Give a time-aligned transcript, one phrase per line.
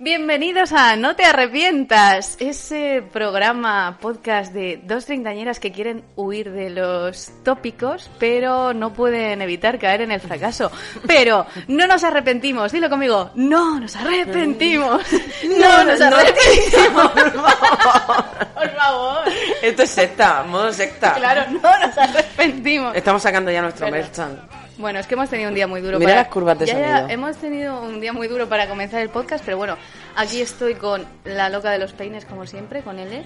[0.00, 6.70] Bienvenidos a No te arrepientas, ese programa podcast de dos treintañeras que quieren huir de
[6.70, 10.70] los tópicos, pero no pueden evitar caer en el fracaso.
[11.04, 15.02] Pero no nos arrepentimos, dilo conmigo, no nos arrepentimos,
[15.58, 19.18] no nos arrepentimos, por favor, por favor.
[19.62, 21.14] Esto es secta, modo secta.
[21.14, 22.94] Claro, no nos arrepentimos.
[22.94, 24.40] Estamos sacando ya nuestro merchan.
[24.78, 25.98] Bueno, es que hemos tenido un día muy duro.
[25.98, 26.22] Mira para...
[26.22, 29.44] las curvas de Ya, ya, hemos tenido un día muy duro para comenzar el podcast,
[29.44, 29.76] pero bueno,
[30.16, 33.24] aquí estoy con la loca de los peines, como siempre, con L.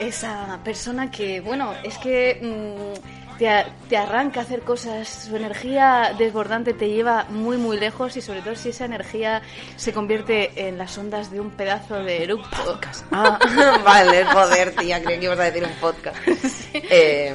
[0.00, 5.36] Esa persona que, bueno, es que mm, te, a- te arranca a hacer cosas, su
[5.36, 9.42] energía desbordante te lleva muy, muy lejos y sobre todo si esa energía
[9.76, 12.80] se convierte en las ondas de un pedazo de eructo.
[13.12, 13.38] Ah,
[13.84, 16.16] vale, joder, tía, creí que ibas a decir un podcast.
[16.72, 17.34] Eh,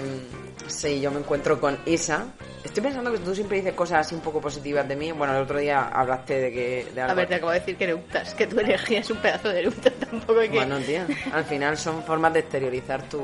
[0.67, 2.25] sí, yo me encuentro con Isa.
[2.63, 5.11] Estoy pensando que tú siempre dices cosas así un poco positivas de mí.
[5.11, 6.87] Bueno, el otro día hablaste de que...
[6.93, 9.17] De A algo- ver, te acabo de decir que eructas, que tu energía es un
[9.17, 10.55] pedazo de eructo, tampoco hay que...
[10.57, 13.21] Bueno, tía, al final son formas de exteriorizar tu,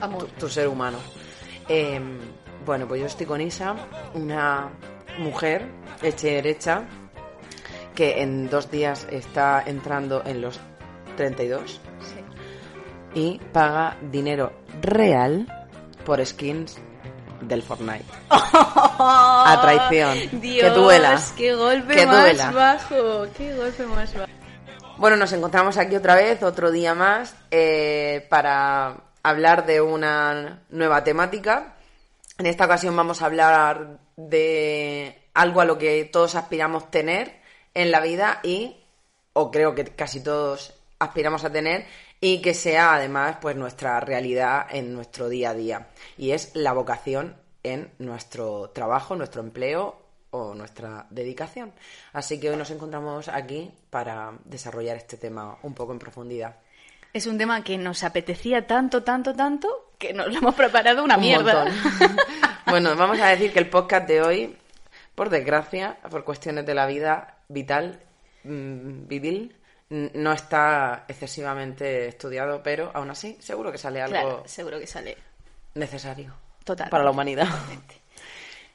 [0.00, 0.24] Amor.
[0.24, 0.98] tu, tu ser humano.
[1.68, 2.00] Eh,
[2.64, 3.74] bueno, pues yo estoy con Isa,
[4.14, 4.68] una
[5.18, 5.64] mujer
[6.02, 6.82] hecha y derecha
[7.94, 10.60] que en dos días está entrando en los
[11.16, 13.18] 32 Sí.
[13.20, 15.46] y paga dinero real
[16.04, 16.78] por skins
[17.42, 18.04] del Fortnite.
[18.30, 20.40] A traición.
[20.40, 21.20] Dios, que duela.
[21.36, 22.50] qué golpe Que más duela.
[22.52, 24.30] bajo, qué golpe más bajo.
[24.98, 31.02] Bueno, nos encontramos aquí otra vez, otro día más, eh, para hablar de una nueva
[31.04, 31.76] temática.
[32.38, 37.40] En esta ocasión vamos a hablar de algo a lo que todos aspiramos tener
[37.72, 38.76] en la vida y,
[39.32, 41.86] o creo que casi todos aspiramos a tener,
[42.20, 45.88] y que sea además pues nuestra realidad en nuestro día a día.
[46.16, 49.98] Y es la vocación en nuestro trabajo, nuestro empleo
[50.30, 51.72] o nuestra dedicación.
[52.12, 56.56] Así que hoy nos encontramos aquí para desarrollar este tema un poco en profundidad.
[57.12, 61.16] Es un tema que nos apetecía tanto, tanto, tanto, que nos lo hemos preparado una
[61.16, 61.64] Un mierda.
[62.66, 64.56] bueno, vamos a decir que el podcast de hoy,
[65.16, 68.00] por desgracia, por cuestiones de la vida vital,
[68.44, 69.50] mm, n-
[69.90, 75.16] no está excesivamente estudiado, pero aún así seguro que sale algo Claro, seguro que sale.
[75.74, 76.32] necesario
[76.64, 76.88] Total.
[76.88, 77.48] para la humanidad.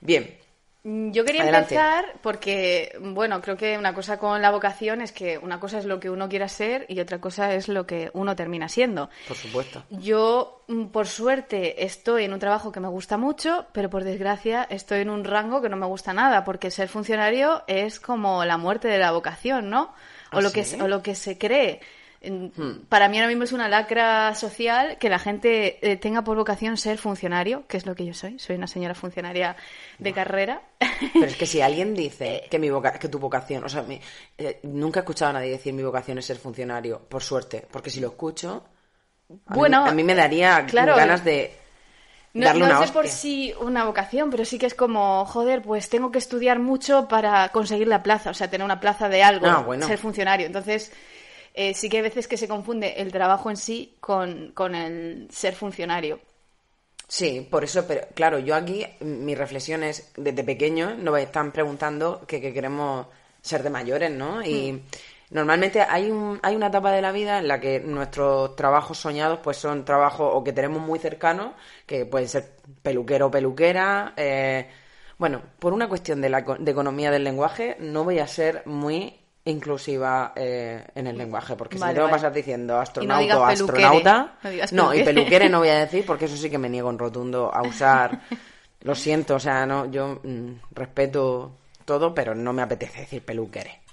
[0.02, 0.38] Bien,
[0.88, 1.74] Mm, Yo quería Adelante.
[1.74, 5.86] empezar porque, bueno, creo que una cosa con la vocación es que una cosa es
[5.86, 9.10] lo que uno quiera ser y otra cosa es lo que uno termina siendo.
[9.28, 9.84] por supuesto.
[9.90, 14.68] Yo, mm, por suerte, estoy en un trabajo que me gusta mucho, pero por desgracia
[14.70, 18.58] estoy en un rango que no me gusta nada, porque ser funcionario es como la
[18.60, 19.92] muerte de la vocación, ¿no?
[20.32, 20.78] O, ¿Ah, lo, que, sí?
[20.82, 21.80] o lo que se cree.
[22.28, 22.80] Hmm.
[22.90, 26.76] Para mí ahora mismo es una lacra social que la gente eh, tenga por vocación
[26.76, 28.40] ser funcionario, que es lo que yo soy.
[28.40, 29.56] Soy una señora funcionaria
[30.00, 30.62] de carrera.
[31.14, 34.02] Pero es que si alguien dice que mi voca- que tu vocación, o sea, mi-
[34.40, 37.92] eh, nunca he escuchado a nadie decir mi vocación es ser funcionario, por suerte, porque
[37.92, 38.66] si lo escucho,
[39.30, 41.54] a mí- Bueno, a mí, me daría claro, ganas de
[42.36, 45.62] No, darle no una sé por sí una vocación, pero sí que es como, joder,
[45.62, 49.24] pues tengo que estudiar mucho para conseguir la plaza, o sea, tener una plaza de
[49.24, 49.86] algo, Ah, bueno.
[49.88, 50.46] ser funcionario.
[50.46, 50.92] Entonces,
[51.54, 55.28] eh, sí que hay veces que se confunde el trabajo en sí con, con el
[55.32, 56.20] ser funcionario.
[57.08, 62.26] Sí, por eso, pero claro, yo aquí mi reflexión es, desde pequeño nos están preguntando
[62.28, 63.08] que, que queremos
[63.42, 64.44] ser de mayores, ¿no?
[64.44, 64.80] Y Hmm.
[65.32, 69.40] Normalmente hay, un, hay una etapa de la vida en la que nuestros trabajos soñados
[69.44, 71.54] pues son trabajos o que tenemos muy cercanos,
[71.86, 74.14] que pueden ser peluquero o peluquera.
[74.18, 74.68] eh,
[75.18, 79.18] bueno, por una cuestión de, la, de economía del lenguaje, no voy a ser muy
[79.46, 82.12] inclusiva eh, en el lenguaje, porque si me tengo que vale.
[82.12, 84.40] pasar diciendo Y no astronauta astronauta,
[84.72, 87.54] No y peluquere no voy a decir porque eso sí que me niego en rotundo
[87.54, 88.20] a usar.
[88.82, 93.85] Lo siento, o sea, no, yo mm, respeto todo, pero no me apetece decir peluquere.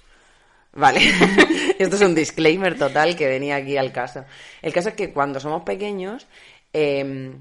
[0.75, 1.01] Vale,
[1.79, 4.25] esto es un disclaimer total que venía aquí al caso.
[4.61, 6.25] El caso es que cuando somos pequeños,
[6.73, 7.33] eh,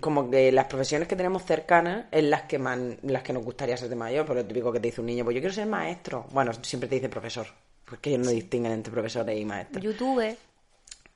[0.00, 3.76] como que las profesiones que tenemos cercanas es las que man- las que nos gustaría
[3.76, 5.66] ser de mayor, por lo típico que te dice un niño, pues yo quiero ser
[5.66, 6.26] maestro.
[6.32, 7.46] Bueno, siempre te dice profesor,
[7.84, 9.82] porque ellos no distinguen entre profesores y maestros.
[9.82, 10.36] YouTube.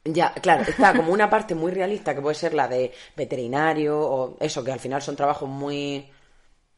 [0.04, 4.36] Ya, claro, está como una parte muy realista que puede ser la de veterinario o
[4.38, 6.06] eso, que al final son trabajos muy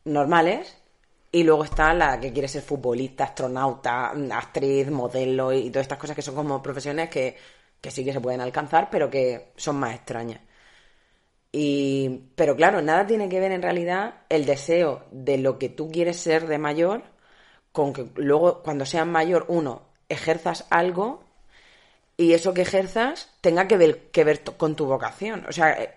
[0.04, 0.77] normales.
[1.30, 6.16] Y luego está la que quiere ser futbolista, astronauta, actriz, modelo y todas estas cosas
[6.16, 7.36] que son como profesiones que,
[7.80, 10.40] que sí que se pueden alcanzar, pero que son más extrañas.
[11.52, 15.90] Y, pero claro, nada tiene que ver en realidad el deseo de lo que tú
[15.90, 17.02] quieres ser de mayor
[17.72, 21.24] con que luego cuando seas mayor, uno, ejerzas algo
[22.16, 25.46] y eso que ejerzas tenga que ver, que ver con tu vocación.
[25.48, 25.94] O sea, eh,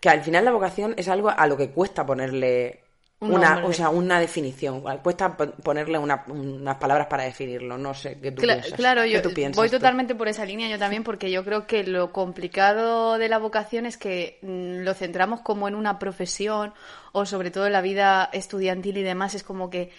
[0.00, 2.82] que al final la vocación es algo a lo que cuesta ponerle
[3.20, 4.80] Un una, o sea, una definición.
[5.02, 7.76] Cuesta pon- ponerle una- unas palabras para definirlo.
[7.76, 8.72] No sé qué tú Cla- piensas.
[8.72, 9.76] claro, ¿Qué yo tú piensas voy tú?
[9.76, 13.84] totalmente por esa línea, yo también, porque yo creo que lo complicado de la vocación
[13.84, 16.72] es que mm, lo centramos como en una profesión
[17.12, 19.90] o sobre todo en la vida estudiantil y demás, es como que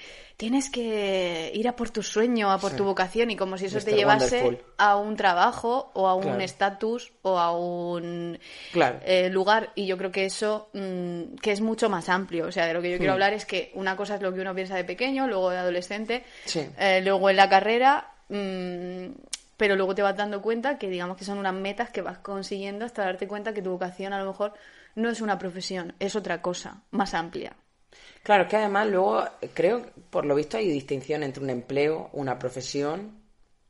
[0.42, 2.78] tienes que ir a por tu sueño, a por Sí.
[2.78, 4.66] tu vocación y como si eso te llevase Wonderful.
[4.80, 6.42] a un trabajo o a un Claro.
[6.42, 8.40] estatus o a un
[8.72, 9.00] Claro.
[9.06, 12.66] eh, lugar y yo creo que eso mm, que es mucho más amplio, o sea,
[12.66, 14.76] de lo que yo quiero hablar es que una cosa es lo que uno piensa
[14.76, 16.68] de pequeño, luego de adolescente, Sí.
[16.80, 19.12] eh, luego en la carrera, mm,
[19.58, 22.84] pero luego te vas dando cuenta que digamos que son unas metas que vas consiguiendo
[22.84, 24.54] hasta darte cuenta que tu vocación a lo mejor
[24.96, 27.54] no es una profesión, es otra cosa, más amplia.
[28.24, 29.24] Claro, es que además luego
[29.54, 33.20] creo, por lo visto, hay distinción entre un empleo, una profesión,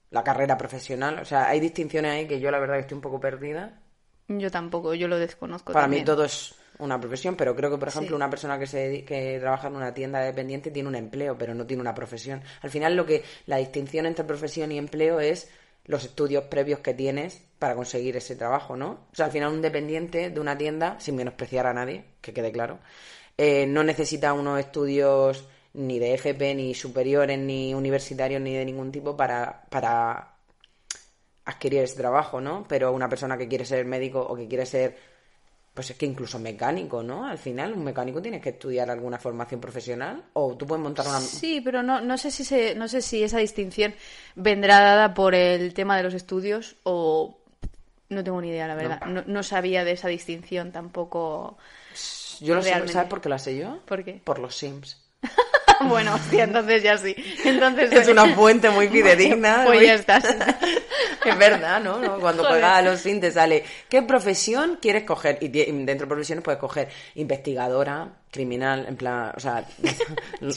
[0.10, 1.20] la carrera profesional.
[1.20, 3.80] O sea, hay distinciones ahí que yo la verdad que estoy un poco perdida.
[4.28, 5.72] Yo tampoco, yo lo desconozco.
[5.72, 6.02] Para también.
[6.02, 8.16] mí todo es una profesión, pero creo que, por ejemplo, Sí.
[8.16, 11.66] una persona que se que trabaja en una tienda dependiente tiene un empleo, pero no
[11.66, 12.42] tiene una profesión.
[12.62, 15.50] Al final, lo que la distinción entre profesión y empleo es
[15.86, 19.08] los estudios previos que tienes para conseguir ese trabajo, ¿no?
[19.12, 22.52] O sea, al final un dependiente de una tienda, sin menospreciar a nadie, que quede
[22.52, 22.80] claro,
[23.38, 28.92] eh, no necesita unos estudios ni de FP, ni superiores, ni universitarios, ni de ningún
[28.92, 30.36] tipo para, para
[31.46, 32.66] adquirir ese trabajo, ¿no?
[32.68, 34.98] Pero una persona que quiere ser médico o que quiere ser,
[35.74, 37.26] pues es que incluso mecánico, ¿no?
[37.26, 41.22] Al final, un mecánico tiene que estudiar alguna formación profesional o tú puedes montar una...
[41.22, 43.94] Sí, pero no, no sé si se, no sé si esa distinción
[44.36, 47.38] vendrá dada por el tema de los estudios o
[48.10, 49.02] no tengo ni idea, la verdad.
[49.06, 51.58] No, no sabía de esa distinción tampoco.
[52.42, 52.88] Yo lo sé.
[52.88, 53.80] ¿sabes por qué la sé yo?
[53.86, 54.20] ¿Por qué?
[54.24, 54.98] Por los Sims.
[55.88, 57.16] bueno, hostia, entonces ya sí.
[57.44, 59.64] Entonces Es una fuente muy fidedigna.
[59.66, 60.24] Pues muy- ya estás.
[61.26, 62.00] es verdad, ¿no?
[62.00, 62.20] ¿no?
[62.20, 65.38] Cuando juegas a los Sims te sale ¿qué profesión quieres coger?
[65.42, 69.64] Y dentro de profesiones puedes coger investigadora, criminal, en plan, o sea,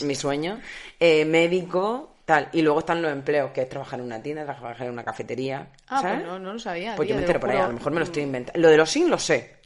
[0.03, 0.61] mi sueño,
[0.99, 2.49] eh, médico, tal.
[2.53, 5.67] Y luego están los empleos, que es trabajar en una tienda, trabajar en una cafetería.
[5.89, 6.21] Ah, ¿sabes?
[6.21, 6.97] pues no, no lo sabía.
[6.97, 8.59] Pues tío, yo me te entero por ahí, a lo mejor me lo estoy inventando.
[8.61, 9.57] Lo de los Sims lo sé.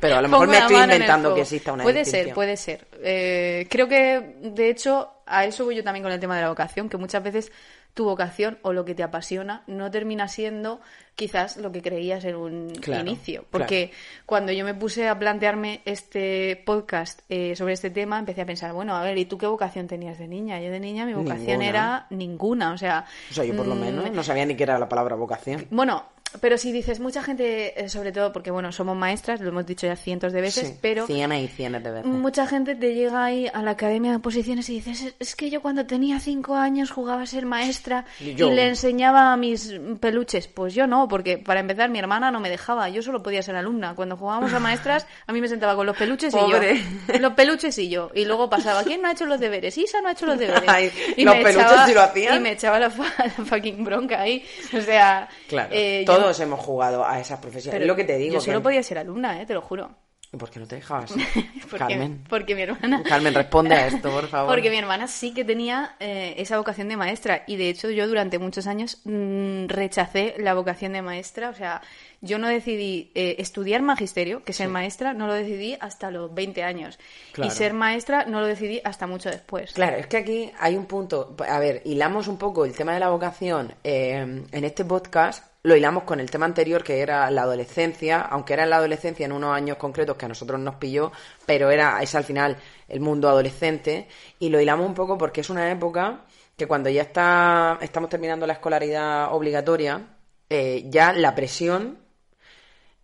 [0.00, 2.26] Pero a lo mejor me estoy inventando que exista una Puede distinción.
[2.26, 2.86] ser, puede ser.
[3.02, 6.48] Eh, creo que, de hecho, a eso voy yo también con el tema de la
[6.50, 7.50] vocación, que muchas veces
[7.94, 10.80] tu vocación o lo que te apasiona no termina siendo
[11.16, 13.44] quizás lo que creías en un Claro, inicio.
[13.50, 13.90] Porque
[14.24, 18.72] cuando yo me puse a plantearme este podcast eh, sobre este tema, empecé a pensar,
[18.72, 20.60] bueno, a ver, ¿y tú qué vocación tenías de niña?
[20.60, 21.66] Yo de niña mi vocación Ninguna.
[21.68, 23.04] era ninguna, o sea...
[23.32, 25.66] O sea, yo por lo mm, menos no sabía ni qué era la palabra vocación.
[25.70, 26.04] bueno,
[26.40, 29.86] pero si dices, mucha gente, eh, sobre todo porque, bueno, somos maestras, lo hemos dicho
[29.86, 32.06] ya cientos de veces, Sí, pero Cientos y cientos de veces.
[32.06, 35.62] mucha gente te llega ahí a la academia de oposiciones y dices, "Es- que yo
[35.62, 40.48] cuando tenía cinco años jugaba a ser maestra Y le enseñaba a mis peluches.
[40.48, 43.56] Pues yo no, porque para empezar mi hermana no me dejaba, yo solo podía ser
[43.56, 43.94] alumna.
[43.94, 46.74] Cuando jugábamos a maestras, a mí me sentaba con los peluches Pobre.
[46.74, 47.18] y yo.
[47.20, 48.10] Los peluches y yo.
[48.14, 49.76] Y luego pasaba, ¿quién no ha hecho los deberes?
[49.78, 50.62] Isa no ha hecho los deberes.
[50.68, 52.36] Ay, y los me peluches echaba- sí lo hacían.
[52.36, 52.90] Y me echaba la,
[53.46, 54.44] fucking bronca ahí.
[54.76, 57.74] O sea, Claro, eh, yo- todos hemos jugado a esas profesiones.
[57.74, 58.34] pero es lo que te digo.
[58.34, 59.90] Yo que- solo podía ser alumna, eh, te lo juro.
[60.30, 61.10] ¿Y ¿Por qué no te dejabas?
[61.70, 62.24] Porque, Carmen.
[62.28, 63.02] porque mi hermana.
[63.02, 64.50] Carmen, responde a esto, por favor.
[64.54, 68.06] Porque mi hermana sí que tenía eh, esa vocación de maestra y de hecho yo
[68.06, 71.80] durante muchos años mm, rechacé la vocación de maestra, o sea,
[72.20, 76.62] yo no decidí eh, estudiar magisterio, que ser maestra no lo decidí hasta los 20
[76.64, 76.98] años
[77.32, 77.50] Claro.
[77.52, 79.72] y ser maestra no lo decidí hasta mucho después.
[79.72, 81.36] Claro, es que aquí hay un punto.
[81.48, 84.16] A ver, hilamos un poco el tema de la vocación eh,
[84.50, 85.44] en este podcast.
[85.64, 89.26] Lo hilamos con el tema anterior, que era la adolescencia, aunque era en la adolescencia
[89.26, 91.12] en unos años concretos que a nosotros nos pilló,
[91.46, 92.56] pero era es al final
[92.88, 94.06] el mundo adolescente.
[94.38, 96.22] Y lo hilamos un poco porque es una época
[96.56, 100.00] que cuando ya está, estamos terminando la escolaridad obligatoria,
[100.48, 101.98] eh, ya la presión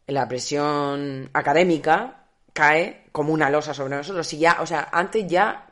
[0.06, 4.26] la presión académica cae como una losa sobre nosotros.
[4.26, 5.66] Si ya, o sea, antes ya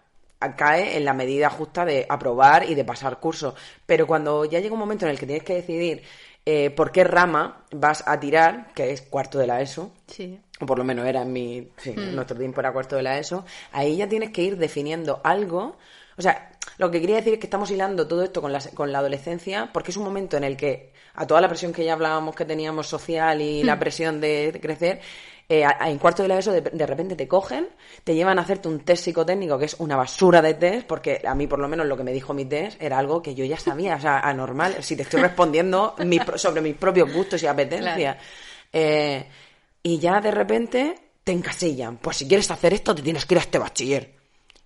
[0.57, 3.55] cae en la medida justa de aprobar y de pasar curso.
[3.87, 6.03] Pero cuando ya llega un momento en el que tienes que decidir
[6.45, 10.41] eh, por qué rama vas a tirar, que es cuarto de la ESO, Sí.
[10.61, 13.19] o por lo menos era en mi, sí, en nuestro tiempo era cuarto de la
[13.19, 15.77] ESO, ahí ya tienes que ir definiendo algo.
[16.17, 18.93] O sea, lo que quería decir es que estamos hilando todo esto con la, con
[18.93, 21.93] la adolescencia porque es un momento en el que a toda la presión que ya
[21.93, 25.01] hablábamos que teníamos social y la presión de crecer,
[25.49, 27.69] eh, a- a- en cuarto de la ESO de, de repente te cogen,
[28.05, 31.35] te llevan a hacerte un test psicotécnico que es una basura de test, porque a
[31.35, 33.59] mí por lo menos lo que me dijo mi test era algo que yo ya
[33.59, 35.95] sabía, o sea, anormal, si te estoy respondiendo
[36.39, 38.17] sobre mis propios gustos y apetencias.
[38.73, 39.27] Eh,
[39.83, 43.39] y ya de repente te encasillan, pues si quieres hacer esto te tienes que ir
[43.39, 44.22] a este bachiller.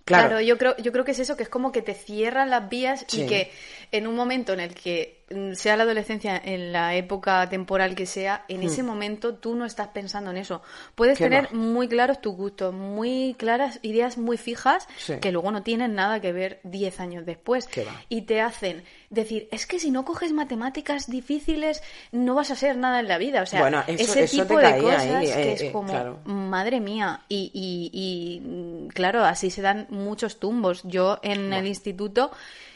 [0.07, 2.49] Claro, Claro, yo creo, yo creo que es eso, que es como que te cierran
[2.49, 3.23] las vías Sí.
[3.23, 3.51] y que
[3.91, 5.16] en un momento en el que
[5.55, 9.89] sea la adolescencia, en la época temporal que sea, en ese momento tú no estás
[9.89, 10.61] pensando en eso.
[10.95, 11.23] Puedes Hmm.
[11.23, 15.15] ¿Qué tener muy claros tus gustos, muy claras ideas muy fijas, Sí.
[15.19, 17.67] que luego no tienen nada que ver 10 años después.
[18.07, 22.77] Y te hacen decir, es que si no coges matemáticas difíciles, no vas a ser
[22.77, 23.41] nada en la vida.
[23.41, 25.91] O sea, Bueno, eso- ese eso tipo de cosas ahí, que eh, es eh, como,
[25.91, 26.19] claro.
[26.25, 30.81] Madre mía, y, y- y, mm, claro, así se dan muchos tumbos.
[30.85, 32.66] Yo en el instituto, mm,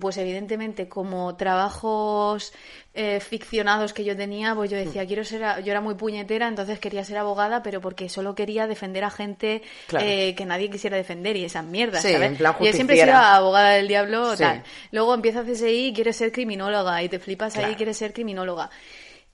[0.00, 2.54] pues evidentemente como trabajos
[2.94, 6.48] eh, ficcionados que yo tenía, pues yo decía, quiero ser, a- yo era muy puñetera,
[6.48, 10.06] entonces quería ser abogada, pero porque solo quería defender a gente Claro.
[10.08, 12.28] eh, que nadie quisiera defender y esas mierdas, Sí, ¿sabes?
[12.30, 14.42] en plan yo siempre he sido abogada del diablo, Sí.
[14.44, 14.62] tal.
[14.92, 18.70] Luego empiezas CSI y quieres ser criminóloga y te flipas ahí y quieres ser criminóloga.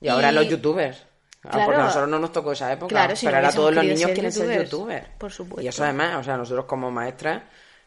[0.01, 1.05] y ahora los youtubers.
[1.45, 1.65] Ah, Claro.
[1.67, 2.89] porque a nosotros no nos tocó esa época.
[2.89, 4.71] Claro, si pero no ahora todos los niños ser quieren ser youtubers.
[4.71, 5.07] youtubers.
[5.17, 5.61] Por supuesto.
[5.61, 7.43] Y eso además, o sea, nosotros como maestras,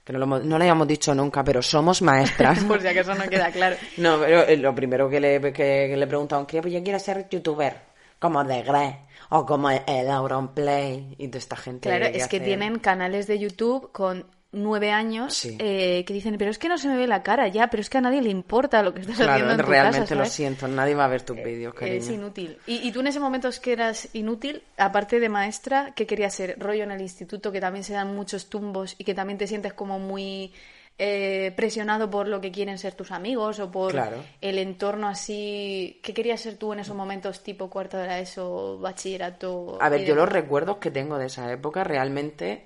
[0.07, 2.63] que no lo, no le habíamos dicho nunca, pero somos maestras.
[2.65, 3.75] Por si acaso no queda claro.
[3.97, 5.53] No, pero eh, lo primero que le, que,
[5.91, 7.77] que le preguntaban, que pues yo quiero ser youtuber,
[8.21, 11.89] como de Grey, o como el Auronplay, y de esta gente.
[11.89, 14.25] Claro, es que tienen canales de YouTube con
[14.57, 15.57] nueve años Sí.
[15.61, 17.89] eh, que dicen, pero es que no se me ve la cara ya, pero es
[17.91, 20.25] que a nadie le importa lo que estás Claro, haciendo en tu realmente casa, lo
[20.27, 21.99] siento, nadie va a ver tus vídeos, cariño.
[21.99, 22.59] Es inútil.
[22.67, 26.35] Y, y tú en ese momento es que eras inútil, aparte de maestra, ¿qué querías
[26.35, 26.57] ser?
[26.59, 29.73] Rollo en el instituto, que también se dan muchos tumbos y que también te sientes
[29.75, 30.53] como muy
[30.99, 34.17] eh, presionado por lo que quieren ser tus amigos o por Claro.
[34.41, 36.01] el entorno así.
[36.03, 39.77] ¿Qué querías ser tú en esos momentos tipo cuarto de la ESO, bachillerato?
[39.81, 40.33] A ver, yo los demás?
[40.33, 42.66] recuerdos que tengo de esa época realmente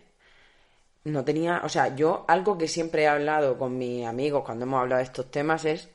[1.04, 4.80] no tenía, o sea, yo algo que siempre he hablado con mis amigos cuando hemos
[4.80, 5.88] hablado de estos temas es,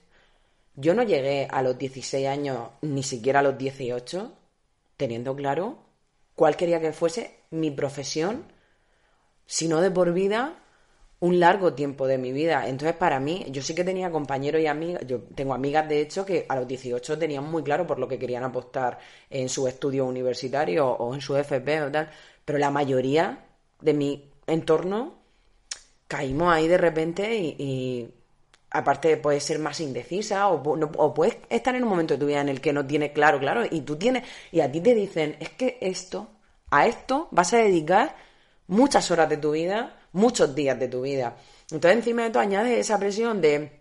[0.76, 4.34] yo no llegué a los 16 años, ni siquiera a los 18,
[4.98, 5.78] teniendo claro
[6.36, 8.46] cuál quería que fuese mi profesión,
[9.46, 10.56] sino de por vida,
[11.20, 12.68] un largo tiempo de mi vida.
[12.68, 16.26] Entonces, para mí, yo sí que tenía compañeros y amigas, yo tengo amigas de hecho
[16.26, 20.06] que a los 18 tenían muy claro por lo que querían apostar en su estudio
[20.06, 22.10] universitario o en su FP o tal,
[22.44, 23.46] pero la mayoría
[23.82, 25.16] de mi entorno
[26.08, 28.10] caímos ahí de repente y,
[28.72, 32.25] aparte puedes ser más indecisa o, no- o puedes estar en un momento de tu
[32.25, 34.94] vida en el que no tienes claro, claro, y tú tienes, y a ti te
[34.94, 36.28] dicen, es que esto,
[36.72, 38.16] a esto vas a dedicar
[38.68, 41.38] muchas horas de tu vida, muchos días de tu vida.
[41.72, 43.80] Entonces encima de todo añades esa presión de,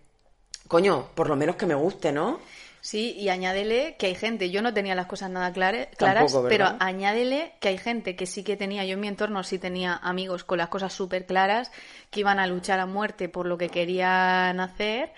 [0.68, 2.38] coño, por lo menos que me guste, ¿no?
[2.84, 6.48] Sí, y añádele que hay gente, yo no tenía las cosas nada clare- claras, Tampoco,
[6.50, 9.96] pero añádele que hay gente que sí que tenía, yo en mi entorno sí tenía
[10.02, 11.72] amigos con las cosas súper claras,
[12.10, 15.14] que iban a luchar a muerte por lo que querían hacer,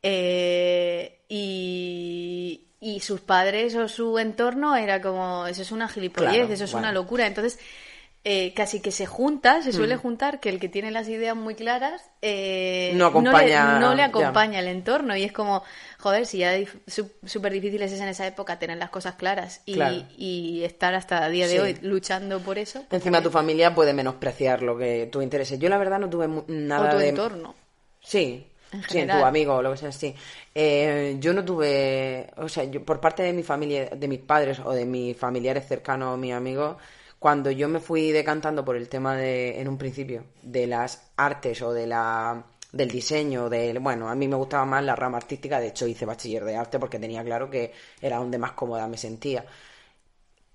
[0.00, 6.52] eh, y, y sus padres o su entorno era como, eso es una gilipollez, Claro,
[6.52, 6.86] eso es bueno.
[6.86, 7.26] una locura.
[7.26, 7.58] Entonces,
[8.30, 9.72] eh, casi que se junta, se Mm.
[9.72, 13.92] suele juntar que el que tiene las ideas muy claras eh, No acompaña- le, no
[13.92, 14.04] le ya.
[14.04, 15.62] acompaña el entorno y es como,
[15.98, 16.52] joder, si ya
[17.24, 20.02] súper difícil es en esa época tener las cosas claras y, Claro.
[20.18, 21.58] y estar hasta el día de Sí.
[21.58, 22.84] hoy luchando por eso.
[22.88, 25.58] pues, Encima tu familia puede menospreciar lo que tú intereses.
[25.58, 27.08] Yo la verdad no tuve nada o tu de...
[27.08, 27.54] entorno.
[28.00, 30.14] Sí, En sí, en tu amigo o lo que sea, sí.
[30.54, 34.58] Eh, yo no tuve, o sea, yo, por parte de mi familia, de mis padres
[34.62, 36.76] o de mis familiares cercanos o mis amigos,
[37.18, 41.62] cuando yo me fui decantando por el tema de, en un principio, de las artes
[41.62, 45.58] o de la del diseño, del, bueno, a mí me gustaba más la rama artística,
[45.58, 48.98] de hecho hice bachiller de arte porque tenía claro que era donde más cómoda me
[48.98, 49.44] sentía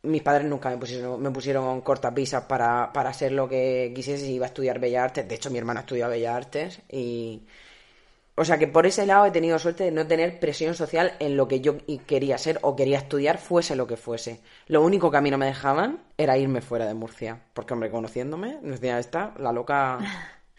[0.03, 4.34] mis padres nunca me pusieron, me pusieron cortapisas para, para hacer lo que quisiese si
[4.34, 5.27] iba a estudiar Bellas Artes.
[5.27, 7.46] De hecho, mi hermana estudia Bellas Artes y...
[8.36, 11.38] O sea que por ese lado he tenido suerte de no tener presión social en
[11.38, 14.42] lo que yo quería ser o quería estudiar, fuese lo que fuese.
[14.66, 17.42] Lo único que a mí no me dejaban era irme fuera de Murcia.
[17.54, 20.00] Porque, hombre, conociéndome, decía, esta, la loca...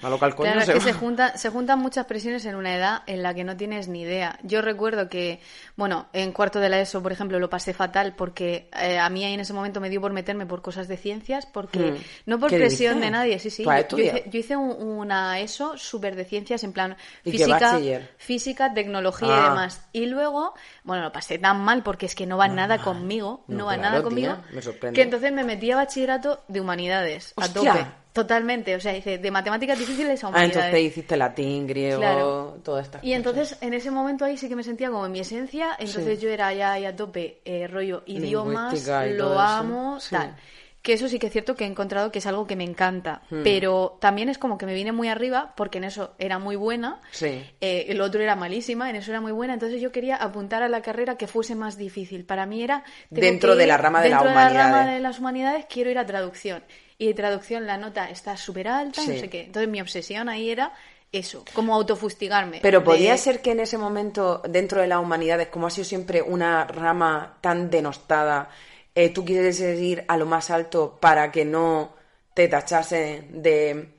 [0.05, 0.85] Al coño Claro, se que va".
[0.85, 4.03] se, junta, se juntan muchas presiones en una edad en la que no tienes ni
[4.03, 4.39] idea.
[4.43, 5.41] Yo recuerdo que,
[5.77, 9.25] bueno, en cuarto de la ESO, por ejemplo, lo pasé fatal porque eh, a mí
[9.25, 11.97] ahí en ese momento me dio por meterme por cosas de ciencias, porque Hmm.
[12.27, 13.63] no por ¿Qué presión de nadie, sí, sí.
[13.65, 17.31] ¿Tú has Yo, hice, yo hice un- una ESO súper de ciencias, en plan ¿Y
[17.33, 17.79] qué física,
[18.19, 19.41] física, tecnología Ah.
[19.41, 19.83] y demás.
[19.93, 23.59] Y luego, bueno, lo pasé tan mal porque es que no va nada conmigo, no,
[23.59, 24.95] No, va claro, nada tía, conmigo, me sorprende.
[24.97, 27.87] que entonces me metí a bachillerato de humanidades, a tope.
[28.15, 30.57] Totalmente, o sea, dice, de matemáticas difíciles a Ah, humanidades.
[30.57, 32.59] entonces hiciste latín, griego, Claro.
[32.63, 33.17] todas estas Y cosas.
[33.17, 36.25] entonces en ese momento ahí sí que me sentía como en mi esencia, entonces Sí.
[36.25, 40.15] yo era ya ahí a tope, eh, rollo idiomas, lo amo, Sí.
[40.15, 40.37] tal.
[40.81, 43.23] Que eso sí que es cierto que he encontrado que es algo que me encanta,
[43.31, 43.41] Hmm.
[43.43, 47.01] pero también es como que me vine muy arriba porque en eso era muy buena,
[47.11, 47.43] Sí.
[47.61, 50.69] eh, el otro era malísima, en eso era muy buena, entonces yo quería apuntar a
[50.69, 52.25] la carrera que fuese más difícil.
[52.27, 52.85] Para mí era...
[53.11, 54.95] Dentro de la rama de las dentro la rama humanidades.
[54.95, 56.63] de las humanidades quiero ir a traducción.
[57.05, 59.11] Y de traducción la nota está súper alta, Sí.
[59.11, 59.43] no sé qué.
[59.45, 60.73] Entonces mi obsesión ahí era
[61.13, 62.61] eso, como autofustigarme.
[62.63, 65.85] Pero de- podría ser que en ese momento, dentro de las humanidades, como ha sido
[65.85, 68.49] siempre una rama tan denostada,
[68.95, 71.93] eh, tú quieres ir a lo más alto para que no
[72.33, 73.94] te tachase de...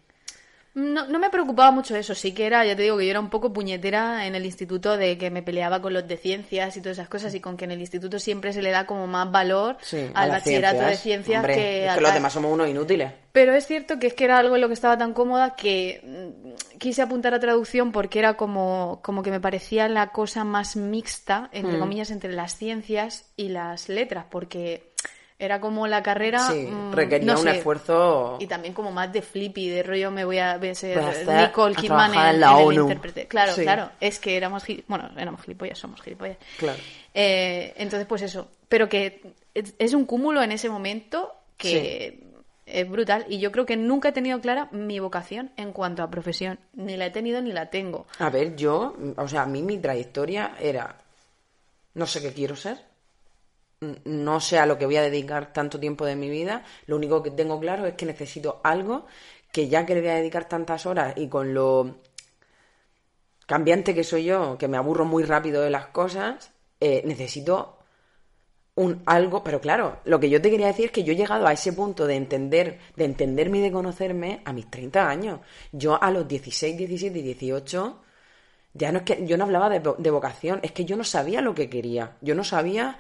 [0.76, 3.22] No, no me preocupaba mucho eso, sí que era, ya te digo que yo era
[3.22, 6.82] un poco puñetera en el instituto de que me peleaba con los de ciencias y
[6.82, 9.32] todas esas cosas y con que en el instituto siempre se le da como más
[9.32, 11.02] valor Sí, al bachillerato de ciencias.
[11.02, 13.10] ciencias Hombre, que, es a- que los demás somos unos inútiles.
[13.32, 16.02] Pero es cierto que es que era algo en lo que estaba tan cómoda que
[16.04, 20.76] mm, quise apuntar a traducción porque era como, como que me parecía la cosa más
[20.76, 21.58] mixta, Hmm.
[21.58, 24.92] entre comillas, entre las ciencias y las letras, porque
[25.38, 26.40] era como la carrera...
[26.40, 28.38] Sí, mm, requería no un sé, esfuerzo...
[28.40, 31.48] Y también como más de flippy, de rollo me voy a, voy a ser a
[31.48, 32.82] Nicole Kidman trabajar en, en la en el ONU.
[32.84, 33.28] intérprete.
[33.28, 33.62] Claro, Sí.
[33.64, 36.38] claro, es que éramos, bueno, éramos gilipollas, somos gilipollas.
[36.58, 36.80] Claro.
[37.14, 39.22] Eh, entonces, pues eso, pero que
[39.54, 42.22] es, un cúmulo en ese momento que
[42.66, 46.10] es brutal y yo creo que nunca he tenido clara mi vocación en cuanto a
[46.10, 48.08] profesión, ni la he tenido ni la tengo.
[48.20, 50.96] A ver, yo, o sea, a mí mi trayectoria era,
[51.94, 52.80] no sé qué quiero ser,
[54.06, 57.22] no sé a lo que voy a dedicar tanto tiempo de mi vida, lo único
[57.24, 59.06] que tengo claro es que necesito algo
[59.52, 61.98] que ya que le voy a dedicar tantas horas y con lo
[63.46, 67.78] cambiante que soy yo, que me aburro muy rápido de las cosas, eh, necesito
[68.76, 71.48] un algo, pero claro, lo que yo te quería decir es que yo he llegado
[71.48, 75.40] a ese punto de entender, de entenderme y de conocerme a mis 30 años.
[75.72, 78.02] Yo a los 16, 17 y 18
[78.74, 81.04] ya no es que yo no hablaba de, vo- de vocación, es que yo no
[81.06, 82.18] sabía lo que quería.
[82.22, 83.00] Yo no sabía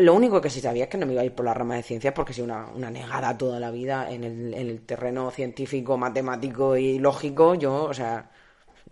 [0.00, 1.76] lo único que sí sabía es que no me iba a ir por la rama
[1.76, 5.30] de ciencias porque soy una, una negada toda la vida en el, en el terreno
[5.30, 7.54] científico, matemático y lógico.
[7.54, 8.30] Yo, o sea,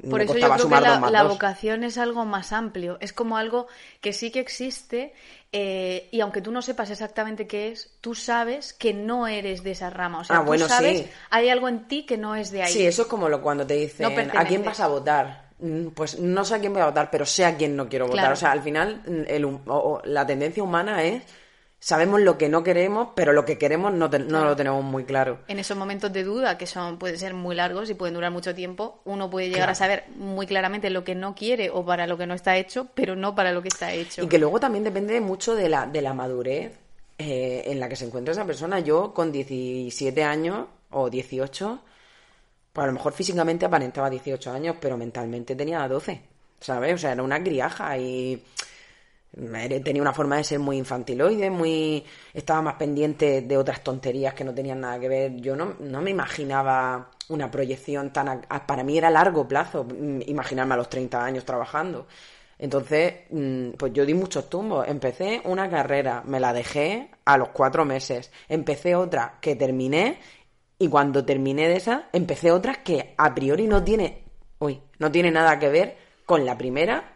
[0.08, 3.66] Por eso yo creo que la, la vocación es algo más amplio, es como algo
[4.00, 5.14] que sí que existe
[5.52, 9.72] eh, y aunque tú no sepas exactamente qué es, tú sabes que no eres de
[9.72, 10.20] esa rama.
[10.20, 11.10] O sea, Ah, tú bueno, sabes, sí.
[11.30, 12.72] hay algo en ti que no es de ahí.
[12.72, 15.45] Sí, eso es como lo cuando te dicen, No ¿a quién vas a votar?
[15.58, 18.06] Mm, Pues no sé a quién voy a votar, pero sé a quién no quiero
[18.06, 18.20] votar.
[18.20, 18.34] Claro.
[18.34, 21.22] O sea, al final mm, el o- o la tendencia humana es,
[21.78, 25.04] sabemos lo que no queremos, pero lo que queremos no, te- no lo tenemos muy
[25.04, 25.38] claro.
[25.48, 28.54] En esos momentos de duda, que son pueden ser muy largos y pueden durar mucho
[28.54, 29.72] tiempo, uno puede llegar Claro.
[29.72, 32.88] a saber muy claramente lo que no quiere o para lo que no está hecho,
[32.94, 34.22] pero no para lo que está hecho.
[34.22, 36.72] Y que luego también depende mucho de la, de la madurez
[37.18, 38.80] eh, en la que se encuentra esa persona.
[38.80, 41.80] Yo con 17 años o 18,
[42.76, 46.20] pues a lo mejor físicamente aparentaba 18 años, pero mentalmente tenía 12,
[46.60, 46.92] ¿sabes?
[46.92, 48.44] O sea, era una criaja y
[49.82, 54.44] tenía una forma de ser muy infantiloide, muy estaba más pendiente de otras tonterías que
[54.44, 55.36] no tenían nada que ver.
[55.36, 58.42] Yo no, no me imaginaba una proyección tan...
[58.42, 62.06] para mí era largo plazo mm, imaginarme a los 30 años trabajando.
[62.58, 64.86] Entonces, mm, pues yo di muchos tumbos.
[64.86, 68.30] Empecé una carrera, me la dejé a los cuatro meses.
[68.50, 70.18] Empecé otra que terminé
[70.78, 74.24] y cuando terminé de esa, empecé otra que a priori no tiene,
[74.58, 77.14] uy, no tiene nada que ver con la primera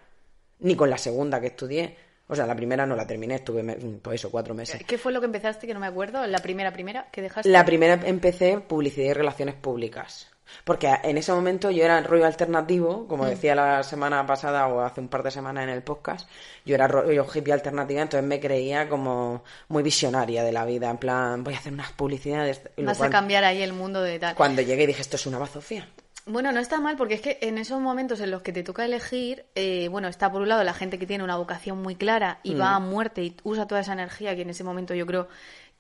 [0.61, 1.97] ni con la segunda que estudié.
[2.29, 3.65] O sea, la primera no la terminé, estuve,
[4.01, 4.83] pues eso, cuatro meses.
[4.87, 6.25] ¿Qué fue lo que empezaste que no me acuerdo?
[6.27, 7.49] La primera, primera que dejaste.
[7.49, 10.30] La primera empecé publicidad y relaciones públicas.
[10.65, 15.01] Porque en ese momento yo era rollo alternativo, como decía la semana pasada o hace
[15.01, 16.29] un par de semanas en el podcast,
[16.65, 20.99] yo era rollo hippie alternativa, entonces me creía como muy visionaria de la vida, en
[20.99, 22.63] plan, voy a hacer unas publicidades.
[22.79, 24.35] Vas a cambiar ahí el mundo de tal.
[24.35, 25.89] Cuando llegué dije, esto es una bazofía.
[26.27, 28.85] Bueno, no está mal porque es que en esos momentos en los que te toca
[28.85, 32.41] elegir, eh, bueno, está por un lado la gente que tiene una vocación muy clara
[32.43, 32.61] y Mm.
[32.61, 35.29] va a muerte y usa toda esa energía que en ese momento yo creo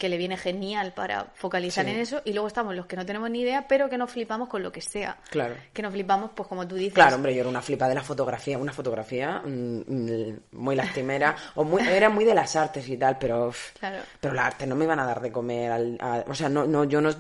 [0.01, 1.91] que le viene genial para focalizar Sí.
[1.91, 4.49] en eso y luego estamos los que no tenemos ni idea pero que nos flipamos
[4.49, 5.19] con lo que sea.
[5.31, 5.55] Claro.
[5.75, 6.95] Que nos flipamos, pues como tú dices.
[6.95, 11.37] Claro, hombre, yo era una flipa de la fotografía, una fotografía mm, mm, muy lastimera,
[11.55, 13.99] o muy, era muy de las artes y tal, pero, Claro.
[14.19, 16.65] pero las artes no me iban a dar de comer, al- a- o sea, no,
[16.67, 17.11] no, yo no,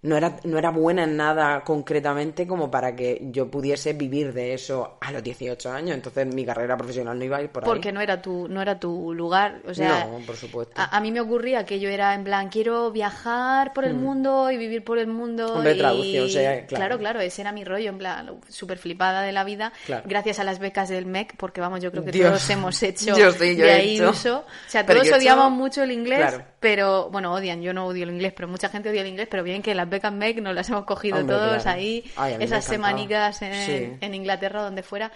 [0.00, 4.54] no era, no era buena en nada concretamente como para que yo pudiese vivir de
[4.54, 7.66] eso a los 18 años, entonces mi carrera profesional no iba a ir por ahí.
[7.68, 10.72] porque no era tu no era tu lugar o sea No, por supuesto.
[10.76, 14.50] a, a mí me ocurría que yo era en plan quiero viajar por el mundo
[14.52, 15.52] y vivir por el mundo.
[15.54, 15.78] Hombre, y...
[15.78, 16.66] traducción, claro.
[16.68, 20.04] claro claro ese era mi rollo en plan súper flipada de la vida Claro.
[20.06, 22.28] gracias a las becas del MEC porque vamos yo creo que Dios.
[22.28, 24.10] todos hemos hecho Yo sí, yo de ahí hecho.
[24.10, 26.44] uso o sea Pero todos hecho- odiamos mucho el inglés Claro.
[26.60, 29.42] pero bueno odian yo no odio el inglés pero mucha gente odia el inglés pero
[29.42, 31.78] bien que las MEC nos las hemos cogido Hombre, todos claro.
[31.78, 33.96] ahí, Ay, esas semanicas en, Sí.
[34.00, 35.10] en Inglaterra, donde fuera.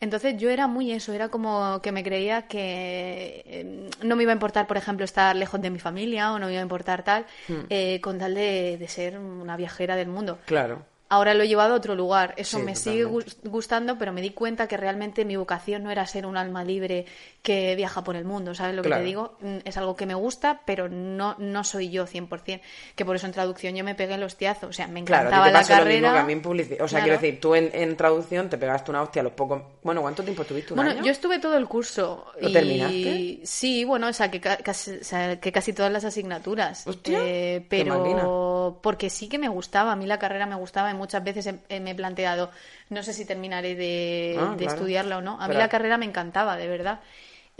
[0.00, 4.32] Entonces yo era muy eso, era como que me creía que eh, no me iba
[4.32, 7.02] a importar, por ejemplo, estar lejos de mi familia o no me iba a importar
[7.02, 7.62] tal, Hmm.
[7.70, 10.38] eh, con tal de, de ser una viajera del mundo.
[10.46, 10.84] Claro.
[11.10, 12.34] Ahora lo he llevado a otro lugar.
[12.36, 13.48] Eso Sí, me sigue totalmente.
[13.48, 17.06] gustando, pero me di cuenta que realmente mi vocación no era ser un alma libre
[17.48, 19.02] que viaja por el mundo, ¿sabes lo que Claro.
[19.02, 19.36] te digo?
[19.40, 22.60] Mm, Es algo que me gusta, pero no, no soy yo 100%.
[22.94, 24.68] Que por eso en traducción yo me pegué los tiazos.
[24.70, 25.84] O sea, me Claro, encantaba ti te la carrera.
[25.84, 26.84] lo mismo que a mí en publicidad.
[26.84, 27.04] O sea, Claro.
[27.04, 29.62] quiero decir, tú en, en traducción te pegaste una hostia a los pocos...
[29.82, 30.74] Bueno, ¿cuánto tiempo estuviste?
[30.74, 31.02] ¿Un Bueno, año?
[31.04, 32.26] yo estuve todo el curso.
[32.40, 32.52] ¿Lo y...
[32.52, 33.40] terminaste?
[33.44, 36.86] Sí, bueno, o sea, que ca- casi, o sea, que casi todas las asignaturas.
[36.86, 40.94] Hostia, Eh, pero porque sí que me gustaba, a mí la carrera me gustaba y
[40.94, 42.50] muchas veces he- me he planteado,
[42.90, 44.74] no sé si terminaré de, Ah, de claro.
[44.74, 45.34] estudiarla o no.
[45.40, 47.00] A mí Pero- la carrera me encantaba, de verdad.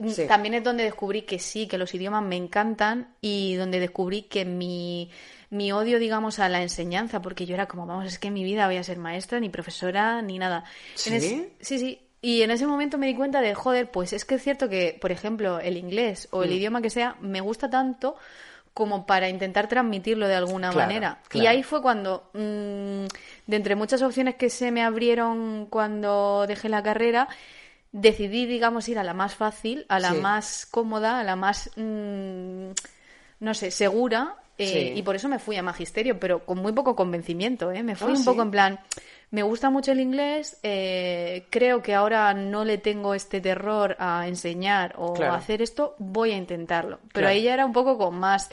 [0.06, 0.26] Sí.
[0.28, 4.44] También es donde descubrí que sí, que los idiomas me encantan y donde descubrí que
[4.44, 5.10] mi,
[5.50, 8.44] mi odio, digamos, a la enseñanza, porque yo era como, vamos, es que en mi
[8.44, 10.64] vida voy a ser maestra, ni profesora, ni nada.
[11.04, 11.46] Es- ¿Sí?
[11.60, 12.00] sí, sí.
[12.20, 14.96] Y en ese momento me di cuenta de, joder, pues es que es cierto que,
[15.00, 16.44] por ejemplo, el inglés o Mm.
[16.44, 18.16] el idioma que sea, me gusta tanto
[18.74, 21.18] como para intentar transmitirlo de alguna Claro, manera.
[21.34, 23.06] Y ahí fue cuando, mm,
[23.46, 27.26] de entre muchas opciones que se me abrieron cuando dejé la carrera,
[27.92, 30.20] decidí, digamos, ir a la más fácil, a la Sí.
[30.20, 32.70] más cómoda, a la más, mm,
[33.40, 34.36] no sé, segura.
[34.60, 34.98] eh, Sí.
[34.98, 37.84] Y por eso me fui a magisterio, pero con muy poco convencimiento, ¿eh?
[37.84, 38.24] Me fui Ah, un ¿sí?
[38.24, 38.80] poco en plan,
[39.30, 44.26] me gusta mucho el inglés, eh, creo que ahora no le tengo este terror a
[44.26, 45.34] enseñar o Claro.
[45.34, 46.98] a hacer esto, voy a intentarlo.
[47.12, 47.28] Pero Claro.
[47.28, 48.50] ahí ya era un poco con más,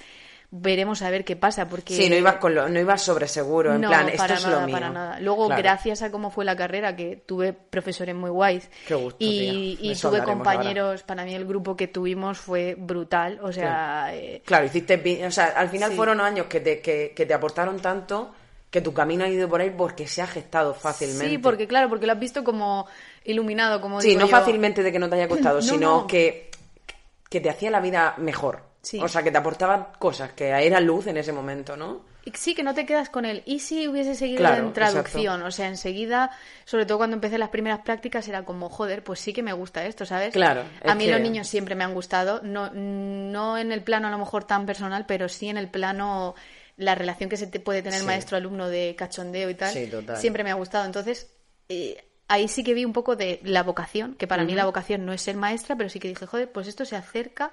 [0.58, 1.94] veremos a ver qué pasa, porque...
[1.96, 4.44] Sí, no ibas, con lo, no ibas sobre seguro, en No, plan, esto para es
[4.46, 4.74] nada, lo mío.
[4.76, 5.20] para nada.
[5.20, 5.62] Luego, Claro.
[5.62, 8.70] gracias a cómo fue la carrera, que tuve profesores muy guays.
[8.88, 13.40] Qué gusto, y, y tuve compañeros, para mí el grupo que tuvimos fue brutal.
[13.42, 15.98] O sea, eh, Claro, hiciste o sea, al final Sí.
[15.98, 18.34] fueron años que te, que, que te aportaron tanto
[18.70, 21.30] que tu camino ha ido por ahí porque se ha gestado fácilmente.
[21.30, 22.88] sí, porque claro, porque lo has visto como
[23.24, 24.32] iluminado, como Sí, digo no yo.
[24.32, 26.08] fácilmente de que no te haya costado, No, sino no.
[26.08, 26.50] Que,
[27.30, 28.64] que te hacía la vida mejor.
[28.86, 29.00] Sí.
[29.02, 32.06] O sea, que te aportaban cosas que era luz en ese momento, ¿no?
[32.24, 33.42] Y Sí, que no te quedas con él.
[33.48, 35.42] ¿Y si hubiese seguido Claro, en traducción?
[35.42, 36.30] O sea, enseguida,
[36.66, 39.86] sobre todo cuando empecé las primeras prácticas, era como, joder, pues sí que me gusta
[39.86, 40.34] esto, ¿sabes?
[40.34, 44.08] Claro, A mí que- los niños siempre me han gustado, no, no en el plano
[44.08, 46.36] a lo mejor tan personal, pero sí en el plano,
[46.78, 48.06] la relación que se te puede tener Sí.
[48.06, 50.18] maestro-alumno de cachondeo y tal, Sí, total.
[50.18, 50.86] siempre me ha gustado.
[50.86, 51.32] Entonces,
[51.70, 55.06] eh, ahí sí que vi un poco de la vocación, que para mí la vocación
[55.06, 57.52] no es ser maestra, pero sí que dije, joder, pues esto se acerca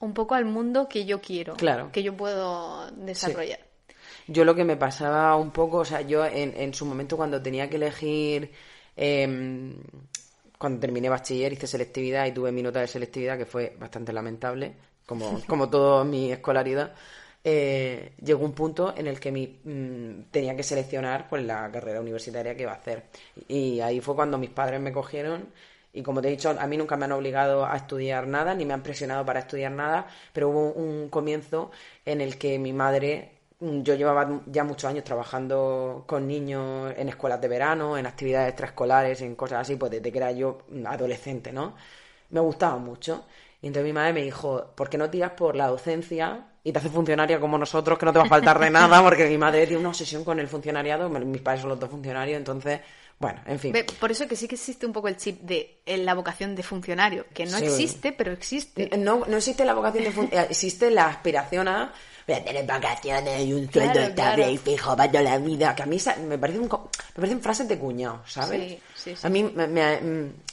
[0.00, 1.90] un poco al mundo que yo quiero, Claro.
[1.92, 3.60] que yo puedo desarrollar.
[4.26, 7.40] Yo lo que me pasaba un poco, o sea, yo en, en su momento cuando
[7.42, 8.52] tenía que elegir,
[8.96, 9.74] em,
[10.58, 14.74] cuando terminé bachiller hice selectividad y tuve mi nota de selectividad que fue bastante lamentable,
[15.06, 16.94] como, como toda mi escolaridad,
[17.44, 22.00] eh, llegó un punto en el que mi, mm, tenía que seleccionar pues, la carrera
[22.00, 23.04] universitaria que iba a hacer.
[23.46, 25.48] Y ahí fue cuando mis padres me cogieron
[25.92, 28.64] y como te he dicho, a mí nunca me han obligado a estudiar nada, ni
[28.64, 31.70] me han presionado para estudiar nada, pero hubo un comienzo
[32.04, 37.08] en el que mi madre, mm, yo llevaba ya muchos años trabajando con niños en
[37.08, 41.52] escuelas de verano, en actividades extraescolares, en cosas así, pues desde que era yo adolescente,
[41.52, 41.74] ¿no?
[42.30, 43.24] Me gustaba mucho.
[43.60, 46.78] Y entonces mi madre me dijo, ¿por qué no tiras por la docencia y te
[46.78, 49.02] haces funcionaria como nosotros, que no te va a faltar de nada?
[49.04, 52.36] Porque mi madre tiene una obsesión con el funcionariado, mis padres son los dos funcionarios,
[52.38, 52.80] entonces,
[53.18, 53.74] bueno, en fin.
[54.00, 57.26] Por eso que sí que existe un poco el chip de la vocación de funcionario,
[57.34, 57.64] que no Sí.
[57.64, 58.88] existe, pero existe.
[58.96, 61.92] No, no existe la vocación de fun- eh, existe la aspiración a
[62.26, 64.52] voy a tener vacaciones y un sueldo Claro, estable claro.
[64.52, 65.74] y fijo para toda la vida.
[65.74, 68.60] Que a mí me, parece un me parecen frases de cuñado, ¿sabes?
[68.72, 69.26] Sí, sí, sí.
[69.26, 70.00] A mí me, me-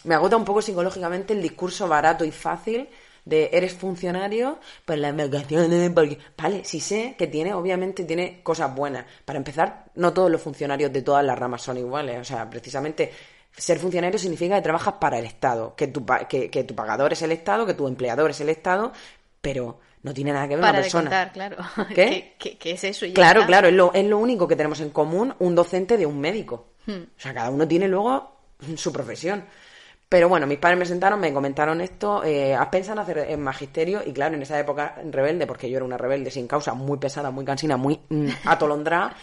[0.05, 2.87] me agota un poco psicológicamente el discurso barato y fácil
[3.25, 6.17] de eres funcionario, pues las vacaciones, porque...
[6.37, 9.05] Vale, sí sé que tiene, obviamente tiene cosas buenas.
[9.25, 12.21] Para empezar, no todos los funcionarios de todas las ramas son iguales.
[12.21, 13.11] O sea, precisamente
[13.57, 17.21] ser funcionario significa que trabajas para el Estado, que tu, que, que tu pagador es
[17.21, 18.93] el Estado, que tu empleador es el Estado,
[19.41, 21.03] pero no tiene nada que ver para una persona.
[21.03, 21.57] contar, claro.
[21.95, 22.35] ¿Qué?
[22.63, 23.07] es eso.
[23.13, 23.47] Claro, está.
[23.47, 26.67] claro, es lo, es lo único que tenemos en común un docente de un médico.
[26.85, 27.05] Hmm.
[27.17, 28.35] O sea, cada uno tiene luego
[28.75, 29.45] su profesión.
[30.15, 33.41] Pero bueno, mis padres me sentaron, me comentaron esto, eh, ¿has pensado en hacer en
[33.41, 34.01] magisterio?
[34.05, 37.31] Y claro, en esa época rebelde, porque yo era una rebelde sin causa, muy pesada,
[37.31, 39.13] muy cansina, muy mm, atolondrada,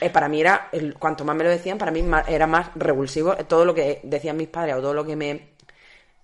[0.00, 3.34] eh, para mí era, el- cuanto más me lo decían, para mí era más revulsivo
[3.48, 5.48] todo lo que decían mis padres o todo lo que me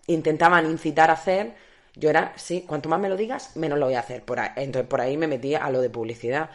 [0.07, 1.55] intentaban incitar a hacer,
[1.97, 4.25] yo era, sí, cuanto más me lo digas, menos lo voy a hacer.
[4.25, 6.51] Por ahí- entonces por ahí me metí a lo de publicidad.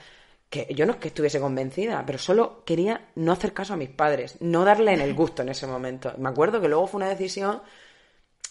[0.50, 3.90] Que yo no es que estuviese convencida, pero solo quería no hacer caso a mis
[3.90, 6.14] padres, no darle en el gusto en ese momento.
[6.18, 7.62] Me acuerdo que luego fue una decisión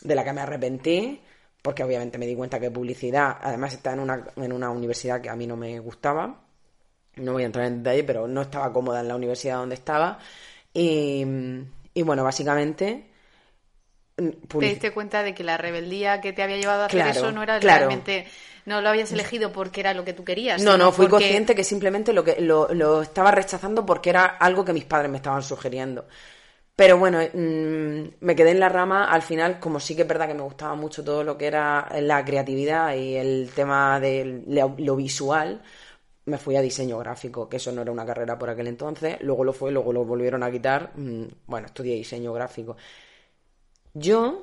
[0.03, 1.21] de la que me arrepentí,
[1.61, 5.29] porque obviamente me di cuenta que publicidad, además está en una, en una universidad que
[5.29, 6.41] a mí no me gustaba,
[7.17, 10.19] no voy a entrar en detalle, pero no estaba cómoda en la universidad donde estaba.
[10.73, 11.25] Y,
[11.95, 13.11] y bueno, básicamente...
[14.49, 17.33] Te diste cuenta de que la rebeldía que te había llevado a hacer Claro, eso
[17.33, 17.89] no era claro.
[17.89, 18.27] realmente...
[18.67, 20.63] No lo habías elegido porque era lo que tú querías.
[20.63, 24.27] No, no, fui porque- consciente que simplemente lo, que, lo, lo estaba rechazando porque era
[24.27, 26.07] algo que mis padres me estaban sugiriendo.
[26.77, 30.29] Pero bueno, mm, me quedé en la rama al final, como sí que es verdad
[30.29, 34.75] que me gustaba mucho todo lo que era la creatividad y el tema de lo,
[34.77, 35.63] lo visual,
[36.27, 39.45] me fui a diseño gráfico, que eso no era una carrera por aquel entonces, luego
[39.45, 42.77] lo fue, luego lo volvieron a quitar, mm, bueno, estudié diseño gráfico.
[43.95, 44.43] Yo,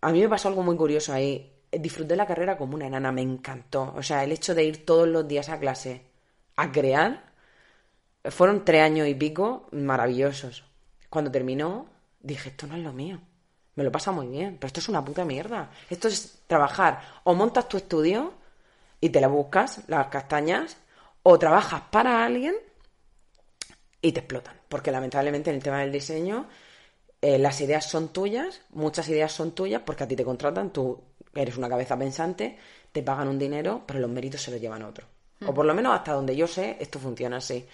[0.00, 1.52] a mí me pasó algo muy curioso ahí.
[1.70, 3.92] Disfruté la carrera como una enana, me encantó.
[3.96, 6.02] O sea, el hecho de ir todos los días a clase
[6.56, 7.32] a crear,
[8.30, 10.64] fueron tres años y pico maravillosos.
[11.10, 11.86] Cuando terminó,
[12.20, 13.20] dije, esto no es lo mío.
[13.74, 15.70] Me lo pasa muy bien, pero esto es una puta mierda.
[15.90, 17.02] Esto es trabajar.
[17.24, 18.34] O montas tu estudio
[19.00, 20.78] y te la buscas, las castañas,
[21.22, 22.54] o trabajas para alguien
[24.00, 24.56] y te explotan.
[24.68, 26.46] Porque lamentablemente en el tema del diseño,
[27.20, 31.02] eh, las ideas son tuyas, muchas ideas son tuyas porque a ti te contratan, tú
[31.34, 32.58] eres una cabeza pensante,
[32.92, 35.08] te pagan un dinero, pero los méritos se los llevan otros.
[35.46, 37.66] O por lo menos hasta donde yo sé, esto funciona así.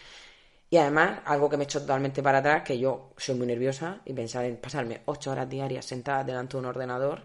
[0.68, 4.12] Y además, algo que me echó totalmente para atrás, que yo soy muy nerviosa y
[4.14, 7.22] pensar en pasarme ocho horas diarias sentada delante de un ordenador,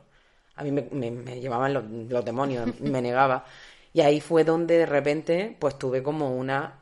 [0.56, 3.46] a mí me, llevaban los, los demonios, me negaba.
[3.94, 6.80] Y ahí fue donde de repente, pues tuve como una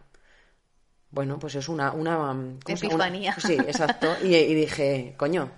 [1.15, 1.91] bueno, pues es una...
[1.93, 2.17] una
[2.63, 2.95] ¿cómo se llama?
[2.95, 3.35] Una- Epifanía.
[3.39, 4.07] sí, exacto.
[4.23, 5.49] Y, y dije, coño,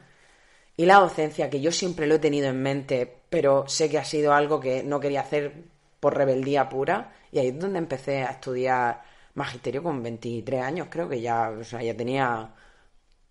[0.78, 4.06] y la docencia, que yo siempre lo he tenido en mente, pero sé que ha
[4.06, 5.54] sido algo que no quería hacer
[6.00, 9.02] por rebeldía pura, y ahí es donde empecé a estudiar
[9.34, 12.54] magisterio con 23 años, creo que ya, o sea, ya tenía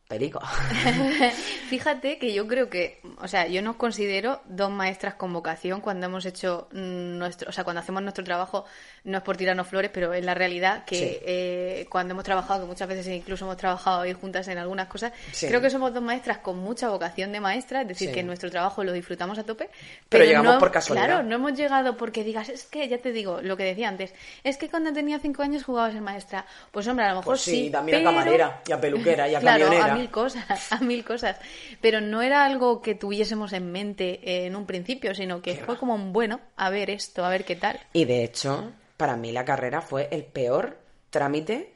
[0.09, 0.40] perico.
[1.69, 6.07] Fíjate que yo creo que, o sea, yo nos considero dos maestras con vocación cuando
[6.07, 8.64] hemos hecho nuestro, o sea, cuando hacemos nuestro trabajo,
[9.05, 11.19] no es por tirarnos flores, pero es la realidad que Sí.
[11.23, 15.12] eh, cuando hemos trabajado, que muchas veces incluso hemos trabajado ahí juntas en algunas cosas,
[15.33, 15.49] Sí.
[15.49, 18.14] creo que somos dos maestras con mucha vocación de maestra, es decir, Sí.
[18.14, 19.71] que nuestro trabajo lo disfrutamos a tope.
[20.09, 21.07] Pero llegamos no- por casualidad.
[21.07, 24.14] Claro, no hemos llegado porque digas, es que, ya te digo, lo que decía antes,
[24.45, 26.47] es que cuando tenía cinco años jugaba a ser maestra.
[26.71, 29.40] Pues hombre, a lo mejor Pues sí, también a camarera, y a peluquera, y a
[29.40, 29.95] claro, camionera.
[29.96, 31.38] A mil cosas, a mil cosas.
[31.80, 35.64] Pero no era algo que tuviésemos en mente eh, en un principio, sino que Qué
[35.64, 35.80] fue va.
[35.80, 37.80] como un bueno, a ver esto, a ver qué tal.
[37.92, 40.78] Y de hecho, para mí la carrera fue el peor
[41.11, 41.74] trámite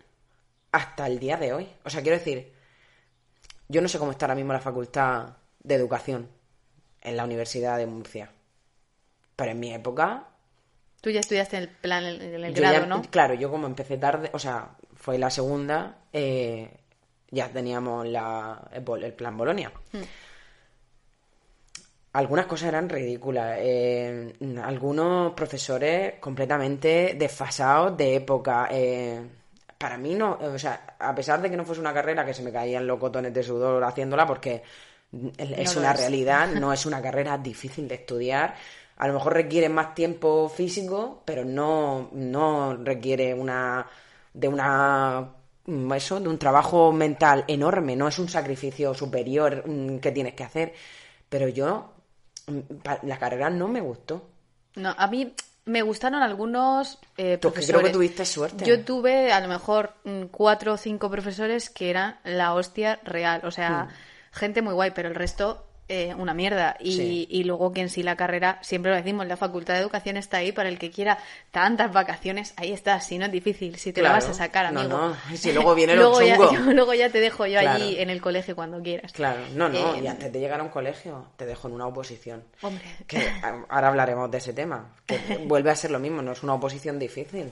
[0.72, 1.68] hasta el día de hoy.
[1.84, 2.52] O sea, quiero decir,
[3.68, 6.28] yo no sé cómo está ahora mismo la facultad de educación
[7.02, 8.30] en la Universidad de Murcia.
[9.36, 10.26] Pero en mi época,
[11.00, 13.02] Tú ya estudiaste el plan, el yo grado, ya- ¿no?
[13.10, 16.79] claro, yo como empecé tarde, o sea, fue la segunda, eh,
[17.30, 19.72] ya teníamos la, el, plan Bolonia.
[19.92, 20.02] Hmm.
[22.12, 23.56] Algunas cosas eran ridículas.
[23.60, 28.68] eh, algunos profesores completamente desfasados de época.
[28.70, 29.20] eh,
[29.78, 32.42] para mí no, o sea, a pesar de que no fuese una carrera que se
[32.42, 34.62] me caían los cotones de sudor haciéndola, porque
[35.38, 35.98] es una es.
[35.98, 38.54] realidad, no es una carrera difícil de estudiar.
[38.98, 43.86] A lo mejor requiere más tiempo físico, pero no, no requiere una
[44.34, 45.30] de una
[45.94, 50.44] eso, de un trabajo mental enorme, no es un sacrificio superior mm, que tienes que
[50.44, 50.74] hacer.
[51.28, 51.92] Pero yo,
[52.46, 52.58] mm,
[53.02, 54.28] la carrera no me gustó.
[54.76, 57.86] No, a mí me gustaron algunos eh, creo profesores.
[57.86, 58.64] que tuviste suerte.
[58.64, 63.42] Yo tuve a lo mejor mm, cuatro o cinco profesores que eran la hostia real,
[63.44, 63.88] o sea,
[64.32, 66.76] gente muy guay, pero el resto eh, una mierda.
[66.80, 67.26] Y, Sí.
[67.28, 70.38] y luego que en sí la carrera, siempre lo decimos, la Facultad de Educación está
[70.38, 71.18] ahí para el que quiera
[71.50, 74.24] tantas vacaciones, ahí está, si no es difícil, si te la Claro.
[74.26, 74.96] vas a sacar, No, amigo.
[74.98, 76.52] no, si luego viene lo luego ya, chungo.
[76.52, 77.82] yo- luego ya te dejo yo Claro.
[77.84, 79.12] allí en el colegio cuando quieras.
[79.12, 81.86] Claro, no, no, Eh, y antes de llegar a un colegio te dejo en una
[81.88, 82.44] oposición.
[82.62, 82.84] Hombre.
[83.06, 83.28] Que
[83.68, 84.94] ahora hablaremos de ese tema.
[85.06, 87.50] Que vuelve a ser lo mismo, no es una oposición difícil.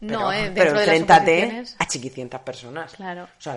[0.00, 2.92] No, pero, eh, pero dentro de las enfréntate a chiquicientas personas.
[2.94, 3.24] Claro.
[3.24, 3.56] O sea,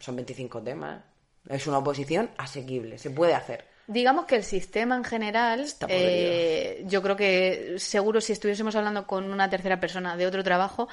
[0.00, 1.00] son 25 temas.
[1.48, 3.64] Es una oposición asequible, se puede hacer.
[3.88, 9.30] Digamos que el sistema en general, eh, yo creo que seguro si estuviésemos hablando con
[9.30, 10.88] una tercera persona de otro trabajo,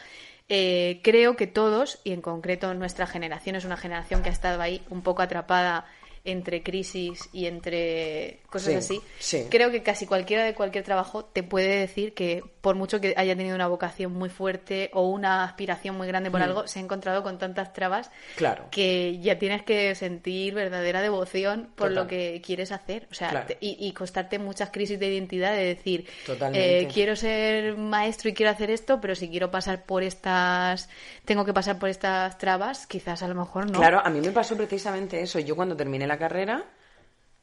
[0.48, 4.62] eh, creo que todos, y en concreto nuestra generación es una generación que ha estado
[4.62, 5.86] ahí un poco atrapada
[6.26, 9.48] entre crisis y entre cosas Sí, así, sí.
[9.50, 13.36] creo que casi cualquiera de cualquier trabajo te puede decir que por mucho que haya
[13.36, 17.24] tenido una vocación muy fuerte o una aspiración muy grande por algo, se ha encontrado
[17.24, 18.10] con tantas trabas.
[18.38, 18.66] Claro.
[18.72, 21.96] que ya tienes que sentir verdadera devoción por Total.
[21.96, 23.08] lo que quieres hacer.
[23.12, 23.48] O sea, Claro.
[23.48, 26.08] te- y, y costarte muchas crisis de identidad de decir,
[26.54, 30.88] eh, quiero ser maestro y quiero hacer esto, pero si quiero pasar por estas,
[31.26, 33.78] tengo que pasar por estas trabas, quizás a lo mejor no.
[33.80, 35.40] Claro, a mí me pasó precisamente eso.
[35.40, 36.64] Yo cuando terminé la carrera,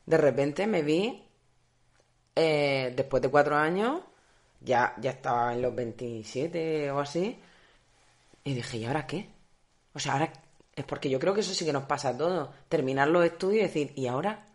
[0.07, 1.23] de repente me vi,
[2.37, 4.01] eh, después de cuatro años,
[4.61, 7.39] ya, ya estaba en los 27 o así,
[8.45, 9.29] Y dije, ¿y ahora qué?
[9.95, 10.33] O sea, ahora
[10.75, 12.49] es porque yo creo que eso sí que nos pasa a todos.
[12.71, 14.47] Terminar los estudios y decir, ¿y ahora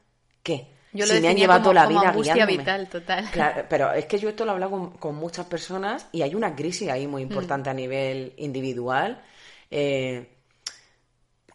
[0.42, 0.68] qué?
[0.92, 2.58] Yo si lo me han llevado como- toda la vida angustia guiándome.
[2.60, 3.30] vital, total.
[3.32, 6.34] Claro, pero es que yo esto lo he hablado con, con muchas personas y hay
[6.34, 7.12] una crisis ahí Mm.
[7.12, 9.22] muy importante a nivel individual
[9.70, 10.35] eh,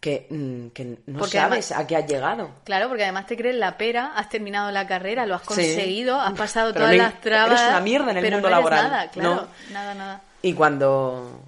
[0.01, 2.49] que, mm, que no Porque sabes a qué has llegado.
[2.65, 5.47] Claro, porque además te crees la pera, has terminado la carrera, lo has Sí.
[5.47, 7.51] conseguido, has pasado Pero todas no- las trabas.
[7.61, 8.89] eres una mierda en el pero mundo no eres laboral.
[8.91, 9.47] Nada, claro, No.
[9.73, 10.21] nada, nada.
[10.41, 11.43] Y cuando,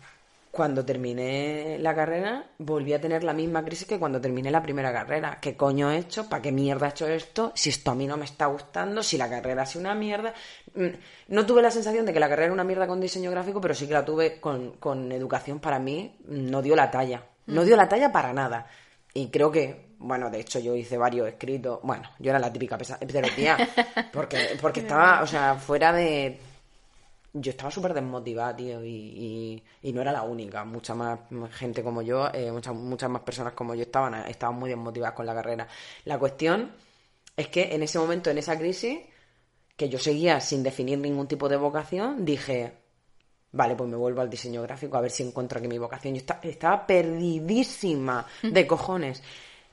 [0.52, 4.94] cuando terminé la carrera, volví a tener la misma crisis que cuando terminé la primera
[4.94, 5.40] carrera.
[5.42, 6.30] ¿Qué coño he hecho?
[6.30, 7.52] ¿Para qué mierda he hecho esto?
[7.56, 10.32] Si esto a mí no me está gustando, si la carrera ha sido una mierda.
[10.76, 10.90] Mm,
[11.30, 13.74] No tuve la sensación de que la carrera era una mierda con diseño gráfico, pero
[13.74, 16.16] sí que la tuve con, con educación para mí.
[16.28, 17.24] No dio la talla.
[17.48, 18.68] No dio la talla para nada.
[19.14, 21.80] Y creo que, bueno, de hecho yo hice varios escritos.
[21.84, 22.98] Bueno, yo era la típica pesa-
[23.36, 23.58] tía
[24.12, 26.40] porque, porque estaba, o sea, fuera de
[27.36, 30.64] yo estaba súper desmotivada, tío, y, y- y no era la única.
[30.66, 31.20] Mucha más
[31.52, 35.26] gente como yo, eh, muchas, muchas más personas como yo estaban, estaban muy desmotivadas con
[35.26, 35.68] la carrera.
[36.06, 36.72] La cuestión
[37.36, 39.00] es que en ese momento, en esa crisis,
[39.76, 42.74] que yo seguía sin definir ningún tipo de vocación, dije,
[43.54, 46.14] vale, pues me vuelvo al diseño gráfico a ver si encuentro aquí mi vocación.
[46.14, 49.24] Yo esta- estaba perdidísima de cojones.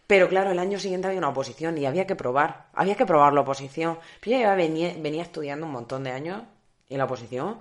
[0.07, 3.33] Pero claro, el año siguiente había una oposición y había que probar, había que probar
[3.33, 3.99] la oposición.
[4.23, 6.43] Yo ya venía, venía estudiando un montón de años
[6.89, 7.59] y la oposición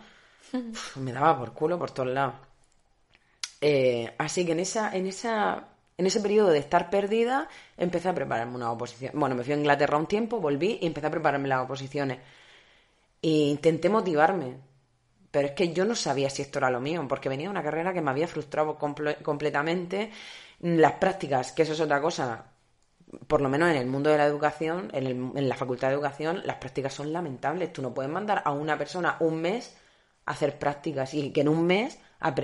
[0.95, 2.33] me daba por culo por todos lados.
[3.61, 5.63] Eh, así que en esa, en esa,
[5.97, 9.11] en ese periodo de estar perdida, empecé a prepararme una oposición.
[9.15, 12.19] Bueno, me fui a Inglaterra un tiempo, volví y empecé a prepararme las oposiciones.
[13.21, 14.55] E intenté motivarme,
[15.31, 17.63] pero es que yo no sabía si esto era lo mío, porque venía de una
[17.63, 20.11] carrera que me había frustrado comple- completamente.
[20.61, 22.45] Las prácticas, que eso es otra cosa,
[23.27, 25.95] por lo menos en el mundo de la educación, en, el- en la facultad de
[25.95, 27.73] educación, las prácticas son lamentables.
[27.73, 29.75] Tú no puedes mandar a una persona un mes
[30.25, 31.99] a hacer prácticas y que en un mes,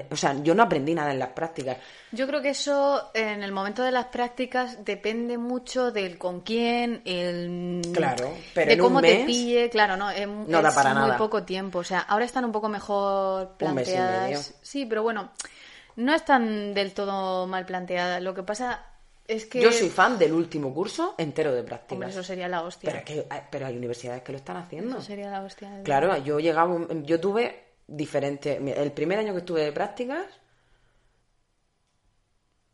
[0.09, 1.77] o sea, yo no aprendí nada en las prácticas.
[2.11, 7.01] Yo creo que eso en el momento de las prácticas depende mucho del con quién,
[7.05, 10.75] el Claro, pero de en un cómo te pille, claro, no, es, no da es
[10.75, 11.17] para muy nada.
[11.17, 14.03] poco tiempo, o sea, ahora están un poco mejor Un mes y medio.
[14.05, 14.53] planteadas.
[14.61, 15.31] Sí, pero bueno,
[15.97, 18.21] no están del todo mal planteadas.
[18.21, 18.85] Lo que pasa
[19.27, 21.93] es que Yo soy fan del último curso entero de prácticas.
[21.93, 22.89] Hombre, eso sería la hostia.
[22.91, 24.97] pero, es que, hay- pero hay universidades que lo están haciendo.
[24.97, 25.81] Eso sería la hostia.
[25.83, 28.59] Claro, yo llegaba, yo tuve diferentes.
[28.77, 30.25] El primer año que estuve de prácticas,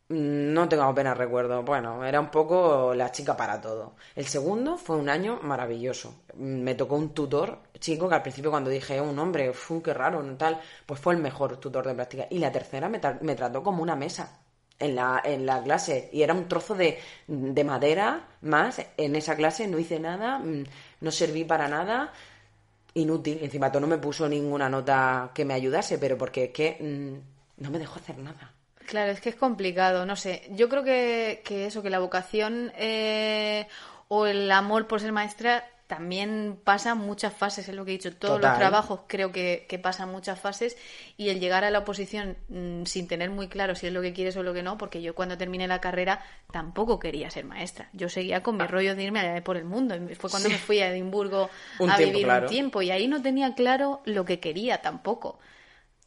[0.09, 1.63] mm, no tengo apenas recuerdo.
[1.63, 3.95] Bueno, era un poco la chica para todo.
[4.15, 6.23] El segundo fue un año maravilloso.
[6.35, 9.81] Mm, Me tocó un tutor chico que al principio cuando dije "Eh, un hombre, fu,
[9.81, 12.27] qué raro, tal, pues fue el mejor tutor de prácticas.
[12.29, 14.37] Y la tercera me, me trató como una mesa.
[14.79, 16.97] En la, en la clase y era un trozo de,
[17.27, 20.63] de madera más en esa clase no hice nada mm,
[21.01, 22.11] no serví para nada
[22.93, 23.39] inútil.
[23.41, 27.63] Encima todo no me puso ninguna nota que me ayudase, pero porque es que mm,
[27.63, 28.53] no me dejó hacer nada.
[28.85, 30.49] Claro, es que es complicado, no sé.
[30.51, 33.67] Yo creo que, que eso, que la vocación eh,
[34.07, 38.15] o el amor por ser maestra también pasa muchas fases, es lo que he dicho.
[38.15, 38.51] Todos Total.
[38.51, 40.77] los trabajos creo que, que pasan muchas fases
[41.17, 44.13] y el llegar a la oposición mm, sin tener muy claro si es lo que
[44.13, 47.89] quieres o lo que no, porque yo cuando terminé la carrera tampoco quería ser maestra.
[47.91, 49.93] Yo seguía con mi rollo de irme a por el mundo.
[50.17, 50.51] Fue cuando Ah.
[50.51, 50.53] Sí.
[50.53, 51.49] me fui a Edimburgo
[51.79, 52.45] Un a tiempo, vivir claro.
[52.45, 55.39] un tiempo y ahí no tenía claro lo que quería tampoco.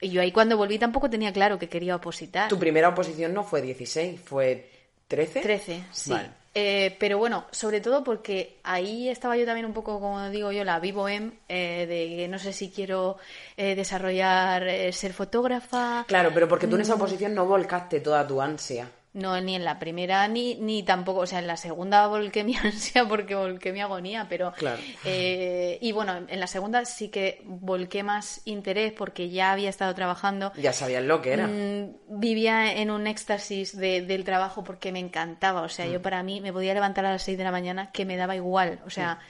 [0.00, 2.48] Y yo ahí cuando volví tampoco tenía claro que quería opositar.
[2.48, 4.70] Tu primera oposición no fue 16, fue
[5.08, 5.40] 13.
[5.42, 6.10] 13, sí.
[6.10, 6.30] Vale.
[6.56, 10.62] Eh, pero bueno, sobre todo porque ahí estaba yo también un poco, como digo yo,
[10.64, 13.16] la vivo em, eh, de que no sé si quiero
[13.56, 16.04] eh, desarrollar, eh, ser fotógrafa.
[16.06, 16.82] Claro, pero porque tú en Mm.
[16.82, 18.88] esa oposición no volcaste toda tu ansia.
[19.14, 22.56] No, ni en la primera ni, ni tampoco, o sea, en la segunda volqué mi
[22.56, 24.52] ansia porque volqué mi agonía, pero...
[24.52, 24.82] Claro.
[25.04, 29.94] eh, y bueno, en la segunda sí que volqué más interés porque ya había estado
[29.94, 30.52] trabajando.
[30.56, 31.46] Ya sabías lo que era.
[31.46, 35.62] Mm, vivía en un éxtasis de- del trabajo porque me encantaba.
[35.62, 35.70] O Mm.
[35.70, 38.16] sea, yo para mí me podía levantar a las 6 de la mañana que me
[38.16, 38.80] daba igual.
[38.84, 39.20] O sea,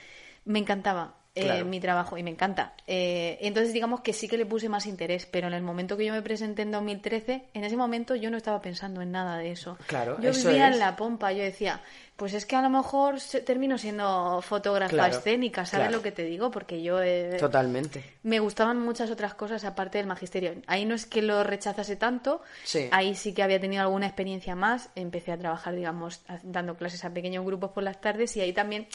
[0.46, 2.74] me encantaba eh, mi trabajo y me encanta.
[2.86, 6.04] Eh, entonces, digamos que sí que le puse más interés, pero en el momento que
[6.06, 9.50] yo me presenté en 2013, en ese momento yo no estaba pensando en nada de
[9.50, 9.76] eso.
[9.86, 10.74] Claro, yo eso vivía es.
[10.74, 11.32] en la pompa.
[11.32, 11.80] Yo decía,
[12.16, 15.96] pues es que a lo mejor termino siendo fotógrafa Claro, escénica, ¿sabes claro.
[15.98, 16.52] lo que te digo?
[16.52, 17.02] Porque yo...
[17.02, 18.04] eh, Totalmente.
[18.22, 20.54] me gustaban muchas otras cosas aparte del magisterio.
[20.68, 22.88] Ahí no es que lo rechazase tanto, Sí.
[22.92, 24.90] ahí sí que había tenido alguna experiencia más.
[24.94, 28.86] Empecé a trabajar, digamos, dando clases a pequeños grupos por las tardes y ahí también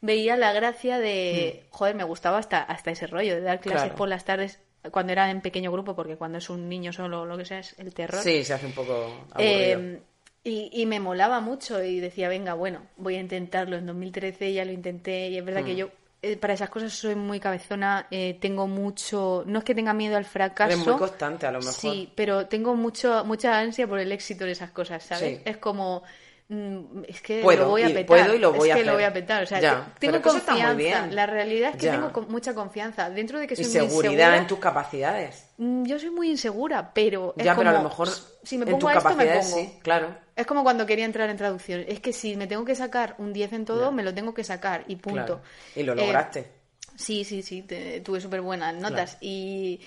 [0.00, 3.82] veía la gracia de, joder, me gustaba hasta, hasta ese rollo de dar clases.
[3.82, 3.96] Claro.
[3.96, 7.36] por las tardes cuando era en pequeño grupo, porque cuando es un niño solo lo
[7.36, 8.22] que sea es el terror.
[8.22, 9.80] Sí, se hace un poco aburrido.
[9.80, 10.00] Eh,
[10.44, 13.76] y, y me molaba mucho y decía, venga, bueno, voy a intentarlo.
[13.76, 15.90] En 2013 ya lo intenté y es verdad que yo
[16.20, 20.16] eh, para esas cosas soy muy cabezona, eh, tengo mucho, no es que tenga miedo
[20.16, 20.72] al fracaso.
[20.72, 21.74] Eres muy constante a lo mejor.
[21.74, 25.36] Sí, pero tengo mucho, mucha ansia por el éxito de esas cosas, ¿sabes?
[25.38, 25.42] Sí.
[25.44, 26.04] Es como, mm,
[26.50, 28.06] es que Puedo, lo voy a petar.
[28.06, 28.86] puedo y lo voy es a que hacer.
[28.86, 30.72] lo voy a petar, o sea, Ya, te- tengo confianza.
[30.74, 31.14] bien.
[31.14, 31.92] La realidad es que Ya.
[31.92, 33.10] tengo mucha confianza.
[33.10, 35.44] Dentro de que soy Y muy seguridad insegura, en tus capacidades.
[35.58, 38.08] mm, yo soy muy insegura, pero es Ya, pero a lo mejor
[38.42, 39.42] si me en pongo tus a esto me pongo.
[39.42, 40.16] sí, claro.
[40.34, 41.84] Es como cuando quería entrar en traducción.
[41.86, 44.44] Es que si me tengo que sacar un 10 en todo, me lo tengo que
[44.44, 45.24] sacar y punto.
[45.24, 45.40] claro.
[45.76, 46.52] Y lo Eh, lograste.
[46.96, 49.18] Sí, sí, sí, te- tuve súper buenas notas.
[49.20, 49.80] Y,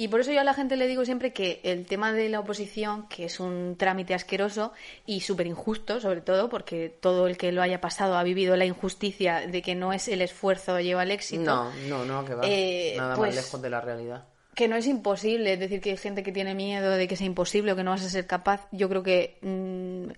[0.00, 2.38] y por eso yo a la gente le digo siempre que el tema de la
[2.38, 4.72] oposición, que es un trámite asqueroso
[5.06, 8.64] y súper injusto, sobre todo, porque todo el que lo haya pasado ha vivido la
[8.64, 11.42] injusticia de que no es el esfuerzo lleva al éxito.
[11.42, 12.42] No, no, no, que va.
[12.44, 14.24] Eh, Nada pues- más lejos de la realidad.
[14.54, 17.26] Que no es imposible, es decir, que hay gente que tiene miedo de que sea
[17.26, 18.68] imposible o que no vas a ser capaz.
[18.70, 20.10] Yo creo que mm,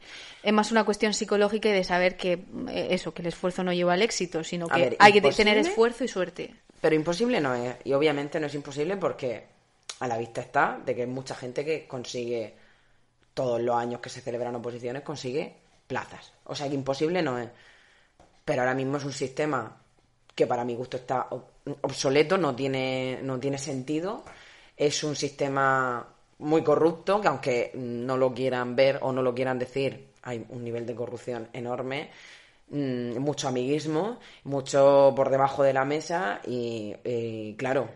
[0.43, 3.72] es más una cuestión psicológica y de saber que eh, eso, que el esfuerzo no
[3.72, 6.55] lleva al éxito, sino que ver, hay que tener esfuerzo y suerte.
[6.83, 7.76] Pero imposible no es.
[7.85, 9.59] Y obviamente no es imposible porque
[10.01, 12.55] a la vista está de que hay mucha gente que consigue,
[13.34, 15.55] todos los años que se celebran oposiciones, consigue
[15.86, 16.32] plazas.
[16.44, 17.48] O sea que imposible no es.
[18.44, 19.76] Pero ahora mismo es un sistema
[20.34, 21.44] que para mi gusto está ob-
[21.82, 24.24] obsoleto, no tiene, no tiene sentido.
[24.76, 26.07] Es un sistema
[26.38, 30.64] muy corrupto, que aunque no lo quieran ver o no lo quieran decir, hay un
[30.64, 32.11] nivel de corrupción enorme,
[32.70, 37.88] mm, mucho amiguismo, mucho por debajo de la mesa y, claro,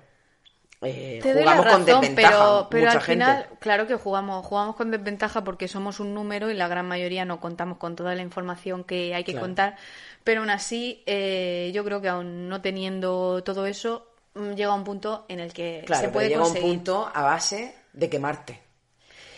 [0.85, 2.29] eh, Te jugamos con razón, desventaja.
[2.31, 3.57] pero, pero mucha al final, gente.
[3.61, 7.41] claro que jugamos, jugamos con desventaja porque somos un número y la gran mayoría no
[7.41, 9.47] contamos con toda la información que hay que Claro.
[9.47, 9.77] contar.
[10.25, 14.85] Pero aún así, eh, yo creo que aún no teniendo todo eso, mm, llega un
[14.85, 16.65] punto en el que Claro, se pero puede llega conseguir.
[16.71, 18.61] un punto a base de quemarte.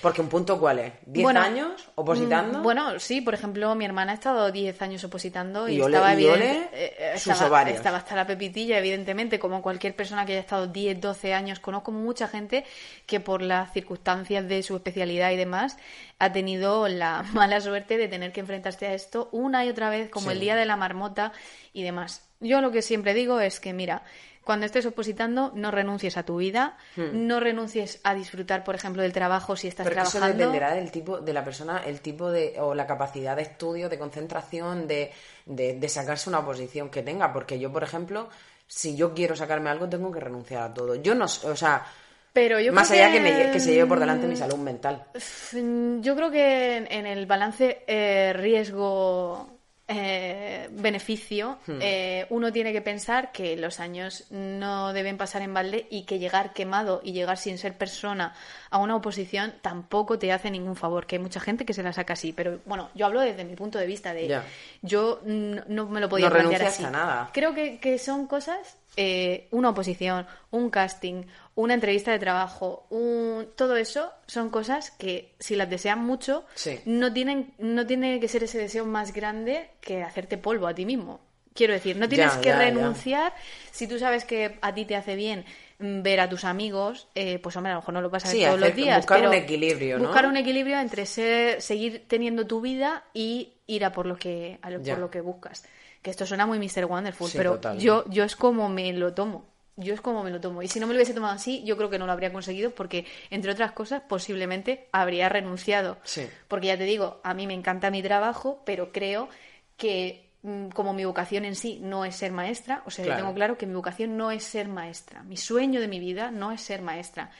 [0.06, 0.92] Porque un punto cuál es?
[1.04, 2.60] ¿10 Bueno, años opositando?
[2.60, 5.96] Mm, Bueno, sí, por ejemplo, mi hermana ha estado 10 años opositando y, Y ole-
[5.96, 10.24] estaba y evidente- ole eh, eh, sus estaba, hasta la pepitilla, evidentemente, como cualquier persona
[10.24, 11.58] que haya estado 10, 12 años.
[11.58, 12.64] Conozco mucha gente
[13.06, 15.76] que por las circunstancias de su especialidad y demás
[16.20, 20.08] ha tenido la mala suerte de tener que enfrentarse a esto una y otra vez,
[20.08, 20.34] como Sí.
[20.34, 21.32] el día de la marmota
[21.72, 22.22] y demás.
[22.38, 24.02] Yo lo que siempre digo es que, mira,
[24.46, 29.12] cuando estés opositando, no renuncies a tu vida, no renuncies a disfrutar, por ejemplo, del
[29.12, 29.88] trabajo si estás Hmm.
[29.90, 30.38] Pero que eso trabajando.
[30.44, 33.98] dependerá del tipo de la persona, el tipo de o la capacidad de estudio, de
[33.98, 35.10] concentración, de,
[35.46, 37.32] de, de sacarse una posición que tenga.
[37.32, 38.28] Porque yo, por ejemplo,
[38.68, 40.94] si yo quiero sacarme algo, tengo que renunciar a todo.
[40.94, 41.84] Yo no, o sea,
[42.32, 45.06] Pero yo más creo allá que, me, que se lleve por delante mi salud mental.
[45.52, 49.55] Yo creo que en, en el balance eh, riesgo
[49.88, 51.78] eh, beneficio Hmm.
[51.80, 56.18] eh, uno tiene que pensar que los años no deben pasar en balde y que
[56.18, 58.34] llegar quemado y llegar sin ser persona
[58.76, 61.92] a una oposición tampoco te hace ningún favor que hay mucha gente que se la
[61.92, 64.44] saca así pero bueno yo hablo desde mi punto de vista de Ya.
[64.82, 67.30] yo no me lo podía No plantear así a nada.
[67.32, 71.24] creo que, que son cosas, eh, una oposición, un casting,
[71.54, 76.80] una entrevista de trabajo, un, todo eso son cosas que si las desean mucho, Sí.
[76.86, 80.84] no, tienen, no tiene que ser ese deseo más grande que hacerte polvo a ti
[80.86, 81.20] mismo.
[81.54, 83.32] Quiero decir, no tienes Ya, que ya, renunciar
[83.70, 85.46] si tú sabes que a ti te hace bien
[85.78, 88.36] ver a tus amigos, eh, pues hombre, a lo mejor no lo vas a ver
[88.36, 88.96] Sí, todos hacer- los días.
[88.98, 90.04] buscar un equilibrio, ¿no?
[90.04, 94.58] Buscar un equilibrio entre ser- seguir teniendo tu vida y ir a por lo que,
[94.62, 95.64] a lo, por lo que buscas.
[96.02, 96.84] Que esto suena muy Mr.
[96.86, 97.78] Wonderful, Sí, pero total.
[97.78, 99.44] yo, yo es como me lo tomo.
[99.78, 100.62] Yo es como me lo tomo.
[100.62, 102.70] Y si no me lo hubiese tomado así, yo creo que no lo habría conseguido
[102.70, 105.98] porque, entre otras cosas, posiblemente habría renunciado.
[106.04, 106.26] Sí.
[106.48, 109.28] Porque ya te digo, a mí me encanta mi trabajo, pero creo
[109.76, 110.25] que
[110.74, 113.66] como mi vocación en sí no es ser maestra, o sea, yo tengo claro que
[113.66, 115.22] mi vocación no es ser maestra.
[115.22, 117.30] Mi sueño de mi vida no es ser maestra.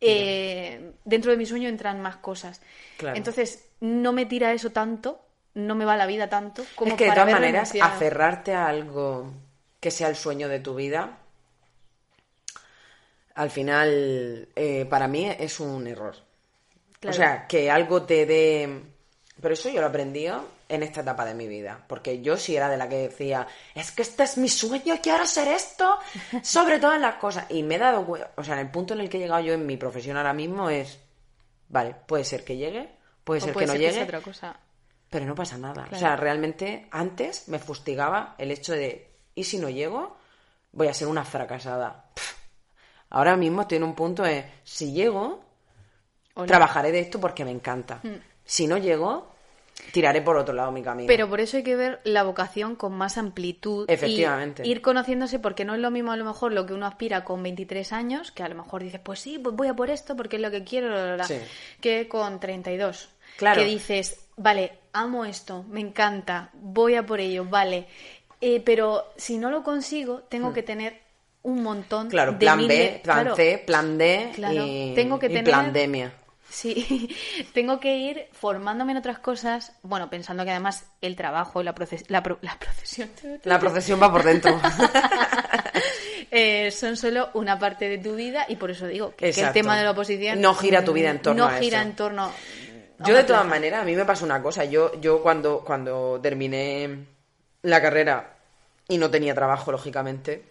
[0.00, 2.60] Eh, dentro de mi sueño entran más cosas.
[2.96, 3.16] Claro.
[3.16, 5.22] Entonces, no me tira eso tanto,
[5.54, 7.94] no me va la vida tanto como es que de para todas maneras, renunciado.
[7.94, 9.32] aferrarte a algo
[9.78, 11.18] que sea el sueño de tu vida,
[13.34, 16.14] al final, eh, para mí es un error.
[16.98, 17.14] Claro.
[17.14, 18.82] O sea, que algo te dé...
[19.40, 20.26] Pero eso yo lo aprendí
[20.70, 21.84] en esta etapa de mi vida.
[21.86, 25.22] Porque yo sí era de la que decía, es que este es mi sueño, quiero
[25.24, 25.98] hacer esto,
[26.42, 27.46] sobre todas las cosas.
[27.50, 29.40] Y me he dado cuenta, o sea, en el punto en el que he llegado
[29.42, 30.98] yo en mi profesión ahora mismo es,
[31.68, 32.88] vale, puede ser que llegue,
[33.24, 34.56] puede O ser puede que no ser que llegue, otra cosa.
[35.10, 35.74] pero no pasa nada.
[35.84, 35.96] Claro.
[35.96, 40.16] O sea, realmente antes me fustigaba el hecho de, ¿y si no llego?
[40.72, 42.04] Voy a ser una fracasada.
[42.14, 42.34] Pff.
[43.10, 45.42] Ahora mismo estoy en un punto de, si llego,
[46.34, 46.46] Hola.
[46.46, 48.00] trabajaré de esto porque me encanta.
[48.44, 49.32] Si no llego,
[49.92, 51.06] tiraré por otro lado mi camino.
[51.06, 53.84] Pero por eso hay que ver la vocación con más amplitud.
[53.90, 54.62] Efectivamente.
[54.66, 57.24] Y ir conociéndose, porque no es lo mismo a lo mejor lo que uno aspira
[57.24, 60.16] con 23 años, que a lo mejor dices, pues sí, pues voy a por esto
[60.16, 61.36] porque es lo que quiero, la, la, la", Sí.
[61.80, 63.08] que con 32.
[63.36, 63.60] Claro.
[63.60, 67.86] Que dices, vale, amo esto, me encanta, voy a por ello, vale.
[68.40, 70.98] Eh, pero si no lo consigo, tengo que tener
[71.42, 72.10] un montón Hmm.
[72.10, 75.44] Claro, de plan B, plan claro, C, plan D Claro, y, tengo que y tener-
[75.44, 76.12] plandemia.
[76.50, 77.14] Sí,
[77.54, 82.04] tengo que ir formándome en otras cosas, bueno, pensando que además el trabajo, la, proces-
[82.08, 83.08] la, pro- la procesión,
[83.44, 84.60] La procesión va por dentro.
[86.30, 89.52] eh, son solo una parte de tu vida y por eso digo que, que el
[89.52, 91.88] tema de la oposición No gira tu vida en torno no a gira eso.
[91.88, 92.32] en torno
[93.00, 94.64] Yo de todas maneras, a mí me pasó una cosa.
[94.64, 97.06] Yo, yo cuando, cuando terminé
[97.62, 98.34] la carrera
[98.88, 100.42] y no tenía trabajo, lógicamente,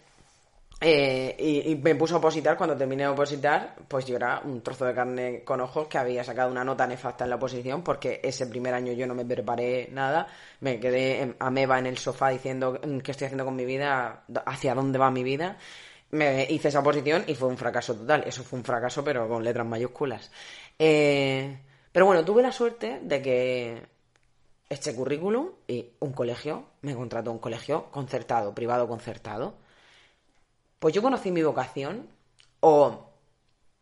[0.82, 4.86] eh, y, me puse a opositar, cuando terminé de opositar, pues yo era un trozo
[4.86, 8.46] de carne con ojos que había sacado una nota nefasta en la oposición porque ese
[8.46, 10.26] primer año yo no me preparé nada,
[10.60, 14.24] me quedé en- ameba en el sofá diciendo "Mm, qué estoy haciendo con mi vida,
[14.46, 15.58] hacia dónde va mi vida.
[16.12, 18.24] Me hice esa oposición y fue un fracaso total.
[18.26, 20.30] Eso fue un fracaso, pero con letras mayúsculas.
[20.78, 21.58] Eh,
[21.92, 23.82] pero bueno, tuve la suerte de que
[24.68, 29.54] este currículum y un colegio, me contrató un colegio concertado, privado concertado.
[30.80, 32.08] Pues yo conocí mi vocación,
[32.60, 33.06] o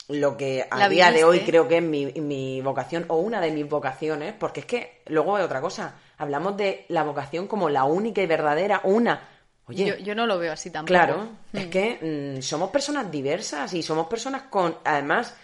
[0.08, 3.40] lo que a La día de hoy creo que es mi, mi vocación, o una
[3.40, 5.94] de mis vocaciones, porque es que luego hay otra cosa.
[6.18, 9.20] Hablamos de la vocación como la única y verdadera, una.
[9.66, 10.92] Oye, yo, yo no lo veo así tampoco.
[10.92, 15.34] Claro, es que mm, somos personas diversas y somos personas con, además,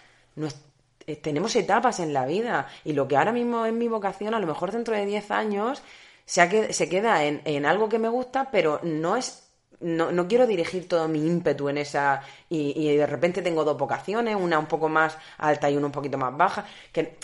[1.07, 4.39] eh, tenemos etapas en la vida y lo que ahora mismo es mi vocación, a
[4.39, 5.81] lo mejor dentro de 10 años
[6.25, 9.44] se, ha que- se queda en, en algo que me gusta, pero no es...
[9.79, 13.77] No, no quiero dirigir todo mi ímpetu en esa y, y de repente tengo dos
[13.77, 17.17] vocaciones, una un poco más alta y una un poquito más baja, que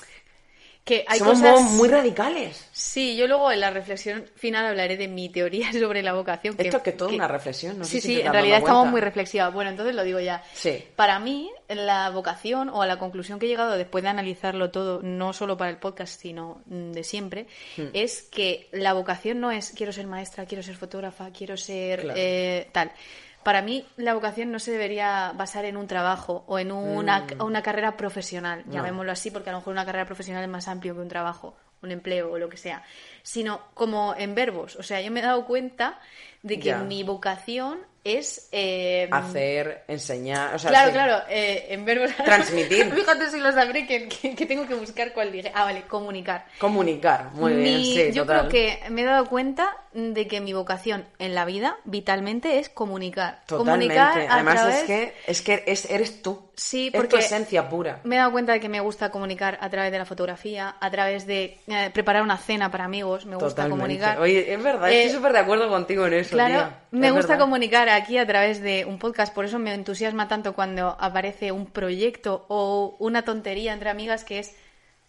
[0.92, 1.72] Que hay somos cosas...
[1.72, 2.68] muy radicales.
[2.74, 6.56] Sí, yo luego en la reflexión final hablaré de mi teoría sobre la vocación.
[6.58, 9.00] Esto es que toda una reflexión, no sé sí, si sí, en realidad estamos muy
[9.00, 9.54] reflexivas.
[9.54, 10.44] Bueno, entonces lo digo ya.
[10.54, 10.84] Sí.
[10.98, 15.00] Para mí, la vocación o a la conclusión que he llegado después de analizarlo todo,
[15.02, 17.88] no solo para el podcast, sino mm, de siempre, Hmm.
[17.94, 22.20] es que la vocación no es quiero ser maestra, quiero ser fotógrafa, quiero ser Claro.
[22.20, 22.92] eh, tal.
[23.44, 27.62] Para mí, la vocación no se debería basar en un trabajo o en una, una
[27.62, 28.64] carrera profesional.
[28.66, 28.74] No.
[28.74, 31.56] llamémoslo así, porque a lo mejor una carrera profesional es más amplio que un trabajo,
[31.82, 32.84] un empleo o lo que sea,
[33.24, 34.76] sino como en verbos.
[34.76, 36.00] O sea, yo me he dado cuenta
[36.42, 36.78] de que Ya.
[36.80, 38.50] mi vocación es...
[38.52, 40.94] eh, Hacer, enseñar, o sea, Claro, sí.
[40.94, 42.10] claro, eh, en verbos...
[42.16, 42.92] Transmitir.
[42.96, 45.52] Fíjate si lo sabré que, que- que tengo que buscar cuál dije.
[45.54, 46.48] Ah, vale, comunicar.
[46.58, 48.48] Comunicar, muy bien, sí, yo total.
[48.48, 48.50] creo
[48.80, 53.42] que me he dado cuenta de que mi vocación en la vida, vitalmente, es comunicar.
[53.46, 53.94] Totalmente.
[53.94, 56.50] Comunicar Además través- es que es que es, eres tú.
[56.56, 58.00] Sí, Es tu porque esencia pura.
[58.04, 60.92] Me he dado cuenta de que me gusta comunicar a través de la fotografía, a
[60.92, 63.70] través de eh, preparar una cena para amigos, me gusta Totalmente.
[63.82, 64.20] comunicar.
[64.20, 66.80] Oye, es verdad, Eh, estoy súper de acuerdo contigo en eso, Claro, tía.
[66.92, 67.44] me Es gusta verdad.
[67.46, 71.66] comunicar aquí a través de un podcast, por eso me entusiasma tanto cuando aparece un
[71.68, 74.56] proyecto o una tontería entre amigas que es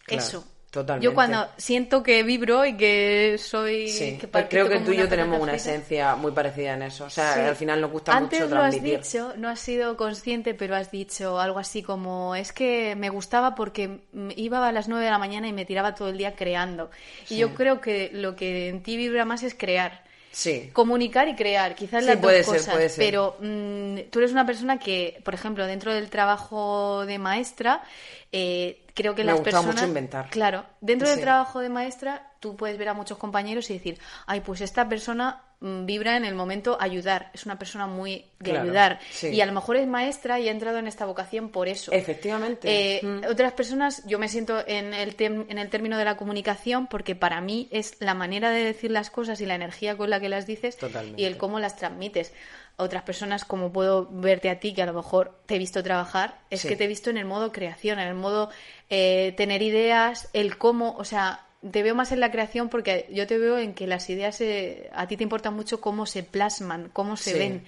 [0.05, 0.47] Claro, eso.
[0.73, 1.05] Totalmente.
[1.05, 3.87] Yo cuando siento que vibro y que soy...
[3.87, 7.05] Sí, que pues creo que tú y yo tenemos una esencia muy parecida en eso.
[7.05, 7.39] O sea, Sí.
[7.41, 8.99] al final nos gusta Antes mucho lo has transmitir.
[9.01, 13.53] dicho, no has sido consciente, pero has dicho algo así como es que me gustaba
[13.55, 13.99] porque
[14.35, 16.89] iba a las 9 de la mañana y me tiraba todo el día creando.
[17.29, 20.03] Y yo creo que lo que en ti vibra más es crear.
[20.31, 20.71] Sí.
[20.73, 22.73] Comunicar y crear, quizás Sí, las puede dos ser, cosas.
[22.73, 23.05] puede ser.
[23.05, 27.83] Pero mm, tú eres una persona que, por ejemplo, dentro del trabajo de maestra,
[28.31, 29.75] eh, creo que Me las personas.
[29.75, 30.29] mucho inventar.
[30.29, 34.41] Claro, dentro del trabajo de maestra, tú puedes ver a muchos compañeros y decir, ay,
[34.41, 38.63] pues esta persona mm, vibra en el momento ayudar, es una persona muy de Claro,
[38.65, 38.99] ayudar.
[39.11, 39.29] sí.
[39.29, 41.91] Y a lo mejor es maestra y ha entrado en esta vocación por eso.
[41.93, 42.97] Efectivamente.
[42.97, 43.21] Eh, Mm.
[43.31, 47.15] Otras personas, yo me siento en el, tem- en el término de la comunicación porque
[47.15, 50.27] para mí es la manera de decir las cosas y la energía con la que
[50.29, 51.21] las dices Totalmente.
[51.21, 52.33] y el cómo las transmites.
[52.75, 56.39] Otras personas, como puedo verte a ti, que a lo mejor te he visto trabajar,
[56.49, 56.67] es Sí.
[56.69, 58.49] que te he visto en el modo creación, en el modo
[58.89, 63.27] eh, tener ideas, el cómo, o sea, te veo más en la creación porque yo
[63.27, 66.89] te veo en que las ideas eh, a ti te importa mucho cómo se plasman,
[66.91, 67.37] cómo se Sí.
[67.39, 67.63] ven.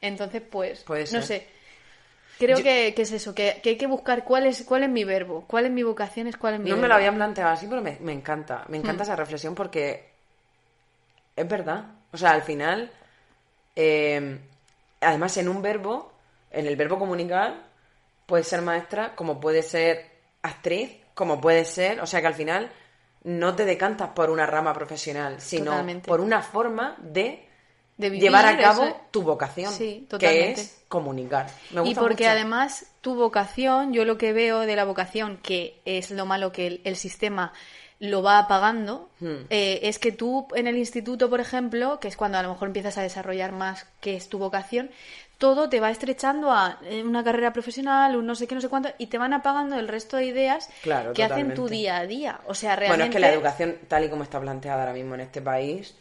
[0.00, 1.46] Entonces, pues, no sé.
[2.38, 4.88] Creo Yo- que, que es eso, que, que hay que buscar cuál es, cuál es
[4.88, 6.88] mi verbo, cuál es mi vocación, es cuál es mi No me verbo.
[6.88, 8.64] lo había planteado así, pero me, me encanta.
[8.68, 10.10] Me encanta esa reflexión porque
[11.36, 11.84] es verdad.
[12.12, 12.90] O sea, al final,
[13.76, 14.38] eh,
[15.00, 16.12] además en un verbo,
[16.50, 17.54] en el verbo comunicar,
[18.26, 20.10] puede ser maestra, como puede ser
[20.42, 22.70] actriz, como puede ser, o sea que al final
[23.24, 26.08] no te decantas por una rama profesional, sino Totalmente.
[26.08, 27.48] por una forma de,
[27.96, 31.46] De vivir, llevar a cabo eso- tu vocación, Sí, que es comunicar.
[31.70, 32.30] Me Y gusta porque mucho.
[32.30, 36.66] además tu vocación, yo lo que veo de la vocación, que es lo malo que
[36.66, 37.52] el, el sistema
[38.00, 39.46] lo va apagando, Hmm.
[39.50, 42.68] eh, es que tú en el instituto, por ejemplo, que es cuando a lo mejor
[42.68, 44.90] empiezas a desarrollar más qué es tu vocación,
[45.38, 48.68] todo te va estrechando a eh, una carrera profesional, un no sé qué, no sé
[48.68, 52.06] cuánto, y te van apagando el resto de ideas Claro, que hacen tu día a
[52.06, 52.40] día.
[52.46, 53.04] O sea, Bueno, realmente...
[53.04, 55.94] es que la educación, tal y como está planteada ahora mismo en este país,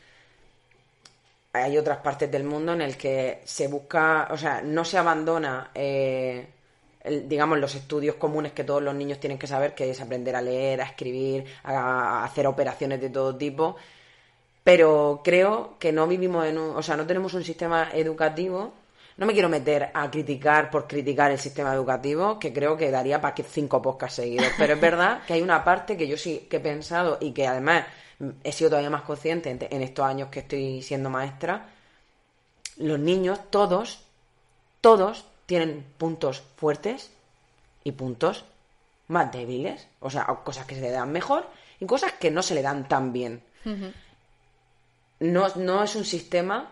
[1.54, 5.70] hay otras partes del mundo en el que se busca, o sea, no se abandona,
[5.76, 6.48] eh,
[7.04, 10.36] el- digamos, los estudios comunes que todos los niños tienen que saber, que es aprender
[10.36, 11.74] a leer, a escribir, a,
[12.22, 13.76] a hacer operaciones de todo tipo.
[14.64, 18.74] Pero creo que no vivimos en un, o sea, no tenemos un sistema educativo.
[19.18, 23.22] No me quiero meter a criticar por criticar el sistema educativo, que creo que daría
[23.22, 24.48] para que cinco podcasts seguidos.
[24.58, 27.46] Pero es verdad que hay una parte que yo sí que he pensado y que
[27.46, 27.86] además
[28.44, 31.68] he sido todavía más consciente en, en estos años que estoy siendo maestra.
[32.78, 34.04] Los niños, todos,
[34.82, 37.12] todos tienen puntos fuertes
[37.84, 38.46] y puntos
[39.08, 39.88] más débiles.
[40.00, 41.48] O sea, cosas que se le dan mejor
[41.80, 43.42] y cosas que no se le dan tan bien
[45.24, 46.70] no, no es un sistema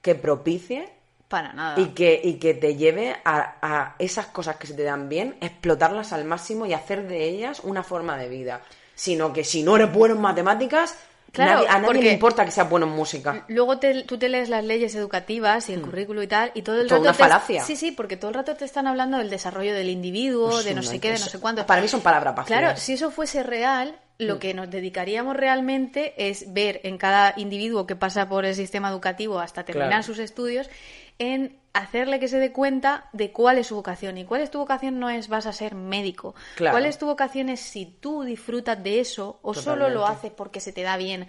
[0.00, 0.88] que propicie
[1.28, 1.80] Para nada.
[1.80, 5.36] y que, y que te lleve a, a esas cosas que se te dan bien,
[5.40, 8.62] explotarlas al máximo y hacer de ellas una forma de vida.
[8.94, 10.96] Sino que si no eres bueno en matemáticas,
[11.32, 13.44] Claro, nadie- a nadie porque- le importa que seas bueno en música.
[13.48, 16.76] Luego te- tú te lees las leyes educativas y el currículo y tal, y todo
[16.80, 16.88] el Mm.
[16.88, 17.08] Toda rato.
[17.08, 17.64] una te- falacia.
[17.64, 20.74] Sí, sí, porque todo el rato te están hablando del desarrollo del individuo, Pues de
[20.74, 21.64] no sé qué, de no sé cuánto.
[21.66, 22.58] para mí son palabras vacías.
[22.60, 24.24] Claro, si eso fuese real, Mm.
[24.24, 28.90] lo que nos dedicaríamos realmente es ver en cada individuo que pasa por el sistema
[28.90, 30.02] educativo hasta terminar Claro.
[30.02, 30.68] sus estudios,
[31.30, 34.18] en hacerle que se dé cuenta de cuál es su vocación.
[34.18, 36.34] Y cuál es tu vocación no es vas a ser médico.
[36.56, 36.74] Claro.
[36.74, 40.60] ¿Cuál es tu vocación es si tú disfrutas de eso o solo lo haces porque
[40.60, 41.28] se te da bien.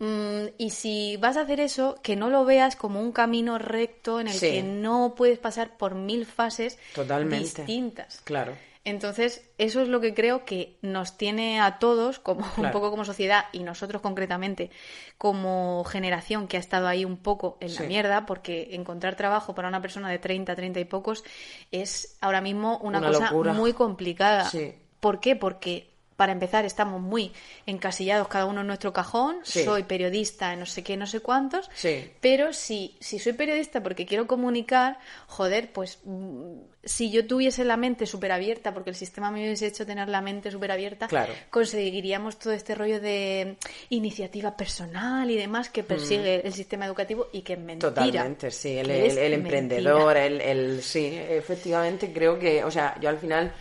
[0.00, 4.18] Mm, y si vas a hacer eso, que no lo veas como un camino recto
[4.18, 4.50] en el Sí.
[4.50, 7.62] que no puedes pasar por mil fases Totalmente.
[7.62, 8.20] distintas.
[8.24, 8.56] Claro.
[8.86, 13.04] Entonces, eso es lo que creo que nos tiene a todos, como un poco como
[13.06, 14.70] sociedad, y nosotros concretamente,
[15.16, 17.82] como generación que ha estado ahí un poco en Sí.
[17.82, 21.24] la mierda, porque encontrar trabajo para una persona de 30, 30 y pocos
[21.72, 23.52] es ahora mismo una, Una cosa locura.
[23.54, 24.44] muy complicada.
[24.50, 24.74] Sí.
[25.00, 25.34] ¿Por qué?
[25.36, 27.32] Porque para empezar estamos muy
[27.66, 29.38] encasillados cada uno en nuestro cajón.
[29.42, 29.64] Sí.
[29.64, 31.70] Soy periodista, no sé qué, no sé cuántos.
[31.74, 32.10] Sí.
[32.20, 36.52] Pero si, si soy periodista porque quiero comunicar, joder, pues mm,
[36.84, 40.20] si yo tuviese la mente súper abierta, porque el sistema me hubiese hecho tener la
[40.20, 41.32] mente súper abierta, Claro.
[41.50, 43.56] conseguiríamos todo este rollo de
[43.90, 47.90] iniciativa personal y demás que persigue el sistema educativo y que es mentira.
[47.92, 53.18] Totalmente, sí, el, el- emprendedor, el, el- sí, efectivamente creo que, o sea, yo al
[53.18, 53.52] final,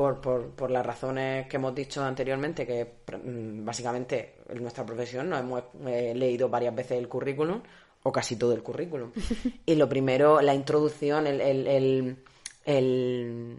[0.00, 2.86] por, por, por las razones que hemos dicho anteriormente, que
[3.22, 7.60] mm, básicamente en nuestra profesión nos hemos eh, leído varias veces el currículum,
[8.04, 9.12] o casi todo el currículum.
[9.66, 12.16] y lo primero, la introducción, el, el, el-
[12.64, 13.56] el-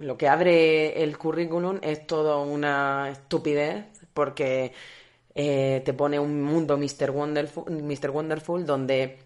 [0.00, 4.72] lo que abre el currículum es toda una estupidez, porque
[5.36, 7.12] eh, te pone un mundo Mr.
[7.12, 8.10] Wonderful, Mr.
[8.10, 9.18] Wonderful donde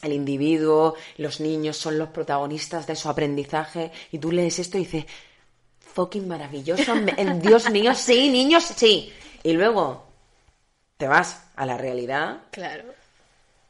[0.00, 4.82] el individuo, los niños son los protagonistas de su aprendizaje y tú lees esto y
[4.82, 5.06] dices,
[5.92, 6.92] fucking maravilloso,
[7.40, 9.12] Dios mío, sí, niños, sí.
[9.42, 10.04] Y luego
[10.96, 12.84] te vas a la realidad Claro.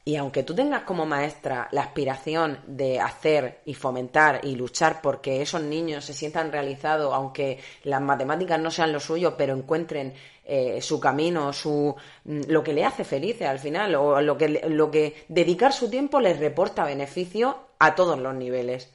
[0.04, 5.40] y aunque tú tengas como maestra la aspiración de hacer y fomentar y luchar porque
[5.40, 10.12] esos niños se sientan realizados, aunque las matemáticas no sean lo suyo, pero encuentren
[10.44, 11.94] eh, su camino, su
[12.24, 15.88] mm, lo que le hace felices al final, o lo que, lo que dedicar su
[15.88, 18.90] tiempo les reporta beneficio a todos los niveles.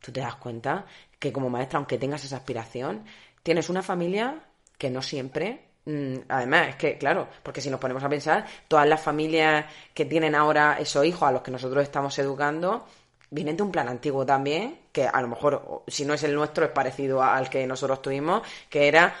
[0.00, 0.84] Tú te das cuenta
[1.18, 3.04] que como maestra, aunque tengas esa aspiración,
[3.42, 4.40] tienes una familia
[4.78, 5.64] que no siempre.
[5.86, 10.04] mm, Además, es que, claro, porque si nos ponemos a pensar, todas las familias que
[10.04, 12.86] tienen ahora esos hijos a los que nosotros estamos educando,
[13.30, 16.64] vienen de un plan antiguo también, que a lo mejor, si no es el nuestro,
[16.64, 19.14] es parecido al que nosotros tuvimos, que era,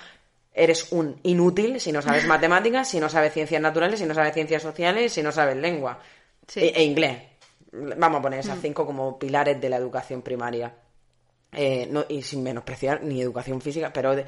[0.52, 4.32] eres un inútil si no sabes matemáticas, si no sabes ciencias naturales, si no sabes
[4.34, 5.98] ciencias sociales, si no sabes lengua
[6.46, 6.60] Sí.
[6.60, 7.18] e, e inglés.
[7.72, 10.72] Vamos a poner esas cinco como pilares de la educación primaria.
[11.56, 14.24] Eh, no, y sin menospreciar ni educación física, pero de-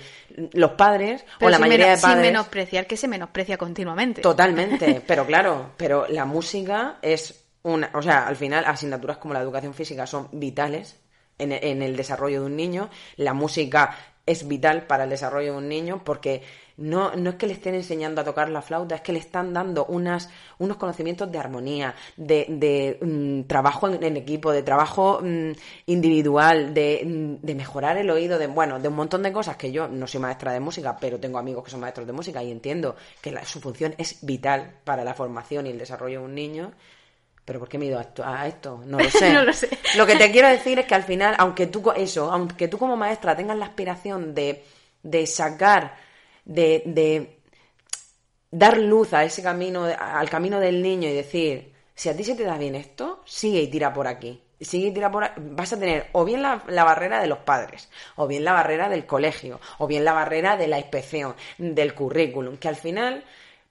[0.53, 4.23] los padres Pero o la mayoría de padres Sin menospreciar que se menosprecia continuamente.
[4.23, 9.41] Totalmente, pero claro, pero la música es una, o sea, al final asignaturas como la
[9.41, 11.01] educación física son vitales
[11.39, 15.59] en, en el desarrollo de un niño, la música es vital para el desarrollo de
[15.59, 16.43] un niño porque
[16.79, 19.53] no, no es que le estén enseñando a tocar la flauta, es que le están
[19.55, 25.21] dando unas, unos conocimientos de armonía, de, de mm, trabajo en, en equipo, de trabajo
[25.23, 25.53] mm,
[25.87, 29.73] individual, de, mm, de mejorar el oído, de bueno, de un montón de cosas que
[29.73, 32.51] yo no soy maestra de música, pero tengo amigos que son maestros de música y
[32.51, 36.35] entiendo que la- su función es vital para la formación y el desarrollo de un
[36.35, 36.73] niño.
[37.45, 38.25] Pero ¿por qué me he ido a esto?
[38.27, 38.83] a esto?
[38.85, 39.33] No lo sé.
[39.33, 39.69] No lo sé.
[39.97, 42.97] Lo que te quiero decir es que al final, aunque tú eso, aunque tú como
[42.97, 44.65] maestra tengas la aspiración de,
[45.03, 45.95] de sacar,
[46.47, 47.41] de, de
[48.51, 52.35] dar luz a ese camino, al camino del niño y decir, si a ti se
[52.35, 54.43] te da bien esto, sigue y tira por aquí.
[54.59, 55.39] Sigue y tira por aquí.
[55.45, 58.89] Vas a tener o bien la, la barrera de los padres, o bien la barrera
[58.89, 63.23] del colegio, o bien la barrera de la inspección, del currículum, que al final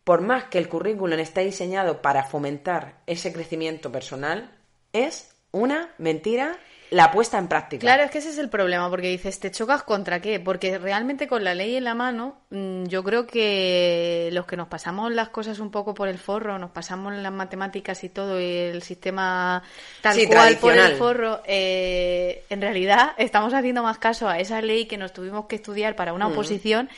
[0.05, 4.55] por más que el currículum esté diseñado para fomentar ese crecimiento personal,
[4.93, 6.57] es una mentira
[6.91, 7.81] la puesta en práctica.
[7.81, 10.39] Claro, es que ese es el problema, porque dices, ¿te chocas contra qué?
[10.39, 14.67] Porque realmente con la ley en la mano, mm, yo creo que los que nos
[14.67, 18.45] pasamos las cosas un poco por el forro, nos pasamos las matemáticas y todo, y
[18.45, 19.63] el sistema
[20.01, 24.61] tal Sí, cual por el forro, eh, en realidad estamos haciendo más caso a esa
[24.61, 26.15] ley que nos tuvimos que estudiar para Mm.
[26.15, 26.89] una oposición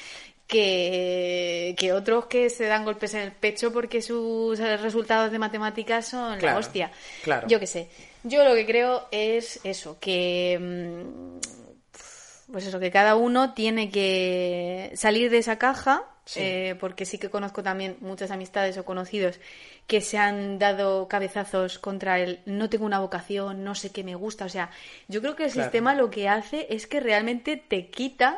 [0.47, 6.07] que, que otros que se dan golpes en el pecho porque sus resultados de matemáticas
[6.07, 6.91] son la hostia.
[7.23, 7.47] claro.
[7.47, 7.89] Yo qué sé.
[8.24, 14.91] Yo lo que creo es eso, que mm, pues eso, que cada uno tiene que
[14.95, 16.41] salir de esa caja, Sí.
[16.41, 19.39] eh, porque sí que conozco también muchas amistades o conocidos
[19.88, 24.15] que se han dado cabezazos contra el no tengo una vocación, no sé qué me
[24.15, 24.43] gusta.
[24.43, 24.70] O sea,
[25.07, 25.63] yo creo que el Claro.
[25.65, 28.38] sistema lo que hace es que realmente te quita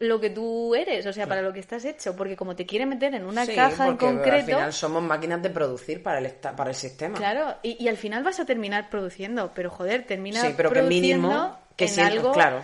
[0.00, 2.86] lo que tú eres, o sea, para lo que estás hecho, porque como te quiere
[2.86, 6.18] meter en una Sí, caja en porque Al concreto, final somos máquinas de producir para
[6.18, 7.16] el, para el sistema.
[7.16, 10.80] Claro, y, y al final vas a terminar produciendo, pero joder, terminas Sí, pero que
[10.80, 12.62] produciendo mínimo que en algo claro.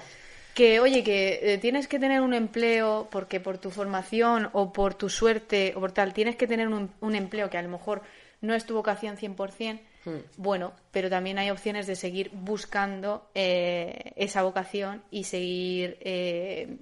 [0.54, 4.94] que, oye, que eh, tienes que tener un empleo porque por tu formación o por
[4.94, 8.00] tu suerte o por tal, tienes que tener un, un empleo que a lo mejor
[8.40, 10.20] no es tu vocación 100%, Hmm.
[10.36, 16.76] bueno, pero también hay opciones de seguir buscando eh, esa vocación y seguir, eh,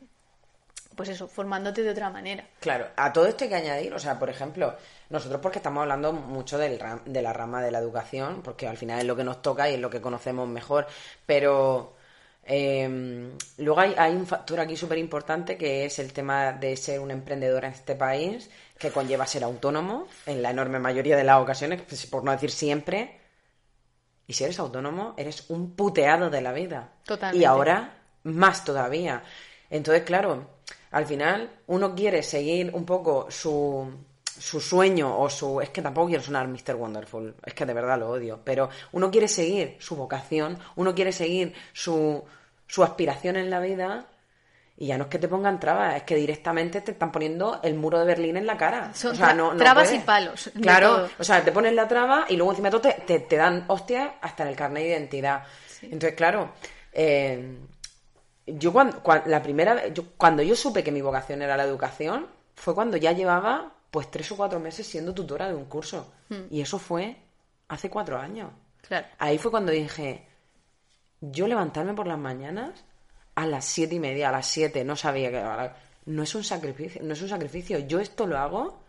[0.97, 2.45] pues eso, formándote de otra manera.
[2.61, 4.75] Claro, a todo esto hay que añadir, o sea, por ejemplo,
[5.11, 8.77] nosotros porque estamos hablando mucho del ram- de la rama de la educación, porque al
[8.77, 10.87] final es lo que nos toca y es lo que conocemos mejor,
[11.27, 11.95] pero
[12.45, 17.01] eh, luego hay, hay un factor aquí súper importante que es el tema de ser
[17.01, 21.41] un emprendedor en este país, que conlleva ser autónomo en la enorme mayoría de las
[21.41, 23.21] ocasiones, pues, por no decir siempre,
[24.27, 26.89] y si eres autónomo, eres un puteado de la vida.
[27.05, 27.39] Totalmente.
[27.43, 29.23] Y ahora, más todavía.
[29.71, 30.49] Entonces, claro,
[30.95, 33.87] al final uno quiere seguir un poco su,
[34.25, 35.61] su sueño o su...
[35.61, 36.75] Es que tampoco quiero sonar Mr.
[36.77, 41.13] Wonderful, es que de verdad lo odio, pero uno quiere seguir su vocación, uno quiere
[41.13, 42.23] seguir su,
[42.67, 44.07] su aspiración en la vida
[44.77, 47.75] y ya no es que te pongan trabas, es que directamente te están poniendo el
[47.75, 48.93] muro de Berlín en la cara.
[48.93, 50.03] Son O sea, no- no trabas puedes.
[50.03, 52.93] y palos, Claro, o sea, te ponen la traba y luego encima de todo te,
[53.03, 55.45] te, te dan hostias hasta en el carnet de identidad.
[55.83, 56.51] Entonces, claro,
[56.93, 57.57] eh,
[58.47, 62.27] yo cuando, la primera vez, yo, cuando yo supe que mi vocación era la educación,
[62.55, 66.13] fue cuando ya llevaba pues tres o cuatro meses siendo tutora de un curso.
[66.51, 67.17] Y eso fue
[67.69, 68.51] hace cuatro años.
[68.89, 69.07] Claro.
[69.19, 70.27] Ahí fue cuando dije,
[71.21, 72.85] yo levantarme por las mañanas
[73.37, 75.71] a las siete y media, a las siete, no sabía que
[76.07, 77.79] no es un sacrificio, no es un sacrificio.
[77.79, 78.81] Yo esto lo hago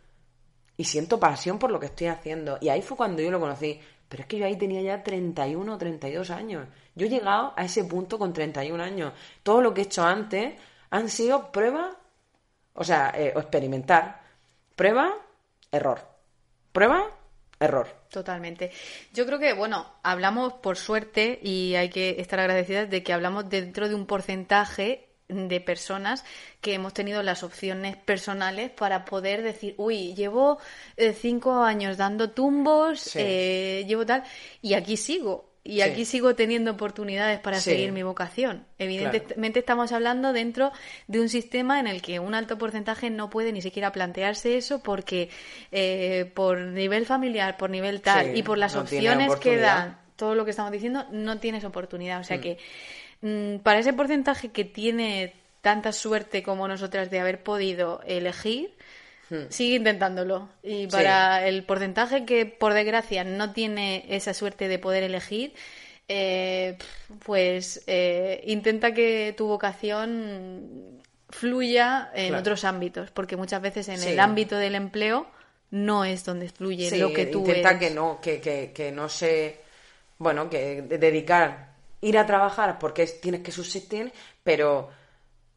[0.77, 2.57] y siento pasión por lo que estoy haciendo.
[2.61, 3.79] Y ahí fue cuando yo lo conocí.
[4.09, 6.67] Pero es que yo ahí tenía ya 31 o 32 años.
[6.95, 9.13] Yo he llegado a ese punto con 31 años.
[9.43, 10.53] Todo lo que he hecho antes
[10.89, 11.97] han sido prueba,
[12.73, 14.21] o sea, eh, o experimentar.
[14.75, 15.13] Prueba,
[15.71, 16.01] error.
[16.71, 17.09] Prueba,
[17.59, 17.87] error.
[18.09, 18.71] Totalmente.
[19.13, 23.49] Yo creo que, bueno, hablamos por suerte y hay que estar agradecidas de que hablamos
[23.49, 26.23] dentro de un porcentaje de personas
[26.61, 30.59] que hemos tenido las opciones personales para poder decir, uy, llevo
[30.97, 33.19] eh, cinco años dando tumbos, Sí.
[33.21, 34.23] eh, llevo tal,
[34.61, 35.51] y aquí sigo.
[35.67, 35.81] Y Sí.
[35.81, 37.71] aquí sigo teniendo oportunidades para Sí.
[37.71, 38.67] seguir mi vocación.
[38.77, 40.71] Evidentemente estamos hablando dentro
[41.07, 44.83] de un sistema en el que un alto porcentaje no puede ni siquiera plantearse eso
[44.83, 45.31] porque
[45.71, 50.35] eh, por nivel familiar, por nivel tal y por las no opciones que dan, todo
[50.35, 52.17] lo que estamos diciendo, no tienes oportunidad.
[52.19, 52.25] O Mm.
[52.25, 52.57] sea que mm,
[53.63, 58.73] para ese porcentaje que tiene tanta suerte como nosotras de haber podido elegir,
[59.49, 60.49] sigue intentándolo.
[60.61, 60.89] Y Mm.
[60.91, 60.95] Sí.
[60.95, 65.53] para el porcentaje que, por desgracia, no tiene esa suerte de poder elegir,
[66.07, 66.77] eh,
[67.25, 72.41] pues eh, intenta que tu vocación fluya en Claro.
[72.41, 74.09] otros ámbitos, porque muchas veces en Sí.
[74.09, 75.25] el ámbito del empleo
[75.71, 77.79] no es donde fluye Sí, lo que tú intenta eres.
[77.81, 79.57] que no, que, que, que no se,
[80.19, 84.11] bueno, que de- dedicar, ir a trabajar porque es- tienes que subsistir,
[84.43, 84.89] pero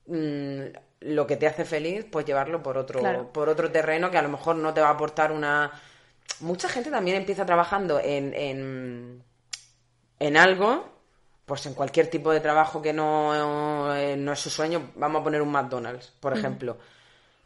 [0.07, 0.61] mm,
[1.01, 3.33] lo que te hace feliz, pues llevarlo por otro, Claro.
[3.33, 5.71] por otro terreno que a lo mejor no te va a aportar una.
[6.41, 9.23] Mucha gente también empieza trabajando en, en,
[10.19, 10.89] en algo,
[11.47, 15.25] pues en cualquier tipo de trabajo que no, eh, no es su sueño, vamos a
[15.25, 16.79] poner un McDonald's, por ejemplo.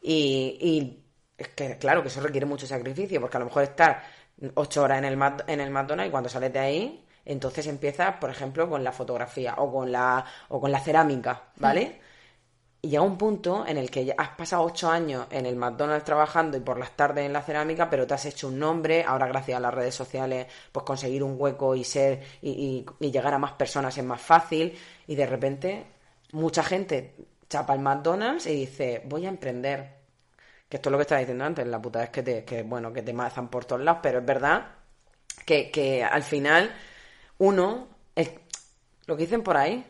[0.01, 1.03] Y, y
[1.39, 4.03] es que, claro, que eso requiere mucho sacrificio, porque a lo mejor estar
[4.55, 8.31] ocho horas en el, en el McDonald's y cuando sales de ahí, entonces empiezas, por
[8.31, 12.01] ejemplo, con la fotografía o con la, o con la cerámica, ¿vale?
[12.85, 16.05] Y llega un punto en el que ya has pasado ocho años en el McDonald's
[16.05, 19.05] trabajando y por las tardes en la cerámica, pero te has hecho un nombre.
[19.07, 23.35] Ahora, gracias a las redes sociales, pues conseguir un hueco y ser y, y- llegar
[23.35, 24.77] a más personas es más fácil.
[25.07, 25.87] Y de repente,
[26.33, 27.15] mucha gente
[27.49, 30.03] chapa el McDonald's y dice, voy a emprender.
[30.69, 32.93] Que esto es lo que estaba diciendo antes, la puta es que te, que, bueno,
[32.93, 34.67] que te mazan por todos lados, pero es verdad
[35.47, 36.73] que, que al final
[37.43, 37.89] uno,
[39.07, 39.85] lo que dicen por ahí,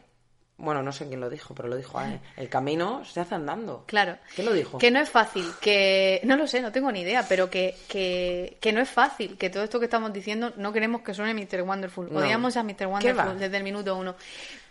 [0.56, 3.84] bueno, no sé quién lo dijo, pero lo dijo Ale, el camino se hace andando.
[3.86, 4.16] Claro.
[4.34, 4.78] ¿Quién lo dijo?
[4.78, 8.56] Que no es fácil, que no lo sé, no tengo ni idea, pero que, que,
[8.58, 11.62] que no es fácil, que todo esto que estamos diciendo no queremos que suene Mr.
[11.62, 12.10] Wonderful.
[12.10, 12.20] No.
[12.20, 12.86] Odiamos a Mr.
[12.86, 14.14] Wonderful desde el minuto uno.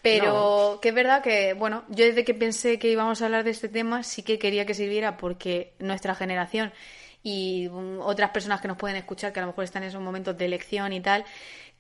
[0.02, 3.52] Pero que es verdad que, bueno, yo desde que pensé que íbamos a hablar de
[3.52, 6.74] este tema, sí que quería que sirviera porque nuestra generación
[7.22, 10.02] y mm, otras personas que nos pueden escuchar, que a lo mejor están en esos
[10.02, 11.24] momentos de elección y tal,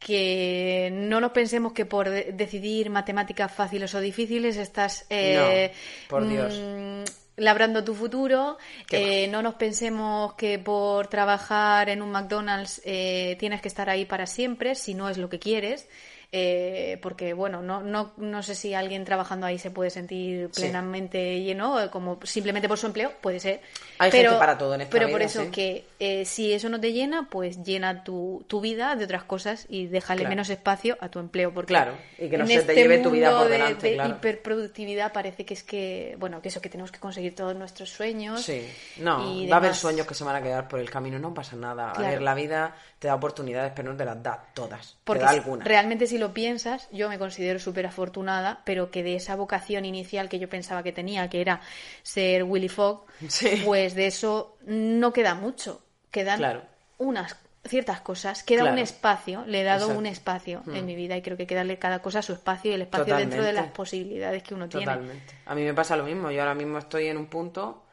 [0.05, 6.07] que no nos pensemos que por de- decidir matemáticas fáciles o difíciles estás eh, No,
[6.09, 6.57] por Dios.
[6.59, 7.03] mm,
[7.37, 8.57] labrando tu futuro.
[8.89, 14.05] Eh, no nos pensemos que por trabajar en un McDonald's eh, tienes que estar ahí
[14.05, 15.87] para siempre, si no es lo que quieres.
[16.33, 20.61] Eh, porque, bueno, no, no, no sé si alguien trabajando ahí se puede sentir Sí.
[20.61, 23.59] plenamente lleno, eh, como simplemente por su empleo, puede ser.
[23.99, 25.51] Hay pero, gente para todo en esta Pero por eso sí.
[25.51, 29.65] que eh, si eso no te llena, pues llena tu, tu vida de otras cosas
[29.67, 30.29] y déjale Claro.
[30.29, 31.53] menos espacio a tu empleo.
[31.53, 33.93] Porque Claro, y que no se te este lleve tu vida por de- delante, de
[33.95, 34.15] claro.
[34.15, 38.41] hiperproductividad parece que es que, bueno, que eso, que tenemos que conseguir todos nuestros sueños.
[38.41, 38.65] Sí,
[38.97, 41.33] no, y va a haber sueños que se van a quedar por el camino, no
[41.33, 41.91] pasa nada.
[41.91, 42.07] Claro.
[42.07, 44.95] A ver, la vida te da oportunidades, pero no te las da todas.
[45.03, 45.67] Porque te da algunas.
[45.67, 50.29] realmente si lo piensas, yo me considero súper afortunada, pero que de esa vocación inicial
[50.29, 51.59] que yo pensaba que tenía, que era
[52.03, 53.61] ser Willy Fogg, Sí.
[53.65, 55.81] pues de eso no queda mucho.
[56.11, 56.61] Quedan Claro.
[56.97, 58.73] unas ciertas cosas, queda Claro.
[58.73, 59.99] un espacio, le he dado Exacto.
[59.99, 60.75] un espacio Mm.
[60.75, 62.81] en mi vida y creo que hay que darle cada cosa su espacio y el
[62.83, 63.61] espacio dentro de Totalmente.
[63.61, 64.85] las posibilidades que uno tiene.
[64.85, 65.35] Totalmente.
[65.45, 66.31] A mí me pasa lo mismo.
[66.31, 67.83] Yo ahora mismo estoy en un punto,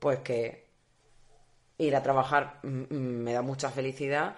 [0.00, 0.64] pues que
[1.78, 4.34] ir a trabajar mm, mm, me da mucha felicidad,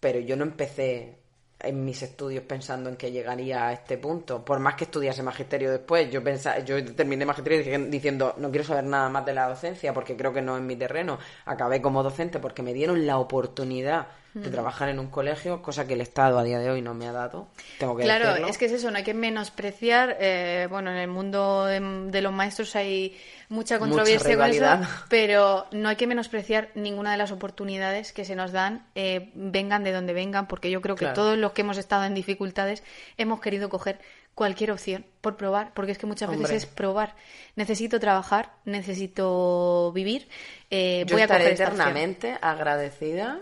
[0.00, 1.17] pero yo no empecé
[1.60, 4.44] en mis estudios pensando en que llegaría a este punto.
[4.44, 8.84] Por más que estudiase magisterio después, yo pensaba, yo terminé magisterio diciendo no quiero saber
[8.84, 11.18] nada más de la docencia porque creo que no es mi terreno.
[11.46, 15.94] Acabé como docente porque me dieron la oportunidad de trabajar en un colegio, cosa que
[15.94, 17.48] el Estado a día de hoy no me ha dado.
[17.78, 18.48] Tengo que Claro, decirlo.
[18.48, 20.16] es que es eso, no hay que menospreciar.
[20.20, 23.16] eh, bueno, en el mundo de, los maestros hay
[23.48, 24.88] mucha Mucha controversia con eso, rivalidad.
[25.08, 29.82] pero no hay que menospreciar ninguna de las oportunidades que se nos dan, eh, vengan
[29.82, 31.14] de donde vengan, porque yo creo que Claro.
[31.14, 32.82] todos los que hemos estado en dificultades
[33.16, 33.98] hemos querido coger
[34.34, 36.42] cualquier opción por probar, porque es que muchas Hombre.
[36.48, 37.16] veces es probar.
[37.56, 40.28] Necesito trabajar, necesito vivir,
[40.70, 41.80] eh, Yo voy a estaré coger esta opción.
[41.80, 43.40] eternamente agradecida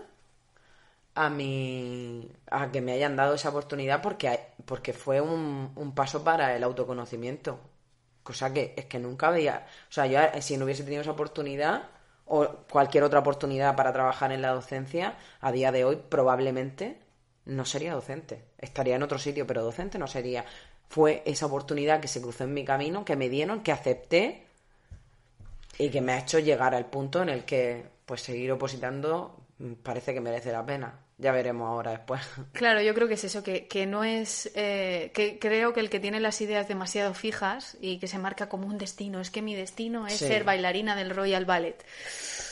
[1.17, 6.23] a mi a que me hayan dado esa oportunidad porque porque fue un, un paso
[6.23, 7.59] para el autoconocimiento.
[8.23, 11.89] Cosa que es que nunca había o sea yo si no hubiese tenido esa oportunidad
[12.25, 16.99] o cualquier otra oportunidad para trabajar en la docencia a día de hoy probablemente
[17.45, 18.43] no sería docente.
[18.59, 20.45] Estaría en otro sitio pero docente no sería.
[20.89, 24.45] Fue esa oportunidad que se cruzó en mi camino que me dieron que acepté
[25.79, 29.35] y que me ha hecho llegar al punto en el que pues seguir opositando
[29.83, 31.06] parece que merece la pena.
[31.19, 32.21] Ya veremos ahora después.
[32.53, 34.51] Claro, yo creo que es eso, que, que no es.
[34.55, 38.49] eh, que creo que el que tiene las ideas demasiado fijas y que se marca
[38.49, 40.27] como un destino, es que mi destino es Sí.
[40.27, 41.83] ser bailarina del Royal Ballet.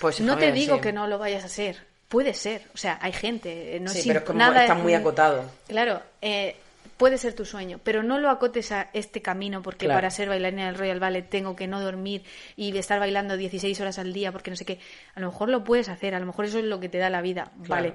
[0.02, 0.82] Pues no te digo sí.
[0.82, 1.78] que no lo vayas a ser.
[2.08, 2.64] Puede ser.
[2.74, 3.76] O sea, hay gente.
[3.76, 5.44] eh, No Sí, es pero es como nada, está muy acotado.
[5.68, 6.56] Claro, eh,
[6.98, 9.98] puede ser tu sueño, pero no lo acotes a este camino porque Claro.
[9.98, 12.24] para ser bailarina del Royal Ballet tengo que no dormir
[12.56, 14.80] y estar bailando 16 horas al día porque no sé qué.
[15.16, 17.10] A lo mejor lo puedes hacer, a lo mejor eso es lo que te da
[17.10, 17.68] la vida, Claro.
[17.68, 17.94] vale.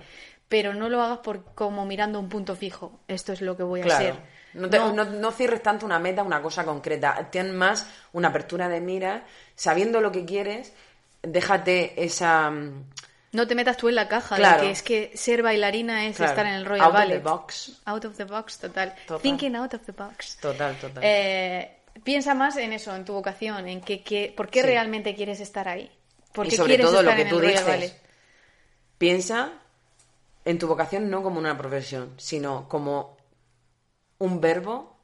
[0.51, 3.01] Pero no lo hagas por como mirando un punto fijo.
[3.09, 4.05] Esto es lo que voy a Claro.
[4.05, 4.15] ser.
[4.53, 4.93] No, te- No.
[4.93, 7.29] no- no cierres tanto una meta, una cosa concreta.
[7.31, 9.23] Ten más una apertura de mira,
[9.55, 10.75] sabiendo lo que quieres,
[11.23, 12.51] déjate esa...
[12.51, 12.85] mm,
[13.33, 14.61] No te metas tú en la caja Claro.
[14.63, 16.33] de que es que ser bailarina es Claro.
[16.33, 17.81] estar en el Royal Out of the box.
[17.85, 18.93] Out of the box, total.
[19.07, 19.23] Total.
[19.23, 20.37] Thinking out of the box.
[20.39, 21.01] Total, total.
[21.07, 24.67] Eh, piensa más en eso, en tu vocación, en que, que- por qué Sí.
[24.67, 25.89] realmente quieres estar ahí.
[26.33, 27.95] ¿Por y qué sobre quieres todo lo estar que en tú dices.
[28.99, 29.53] Piensa
[30.45, 33.17] en tu vocación no como una profesión, sino como
[34.19, 34.97] un verbo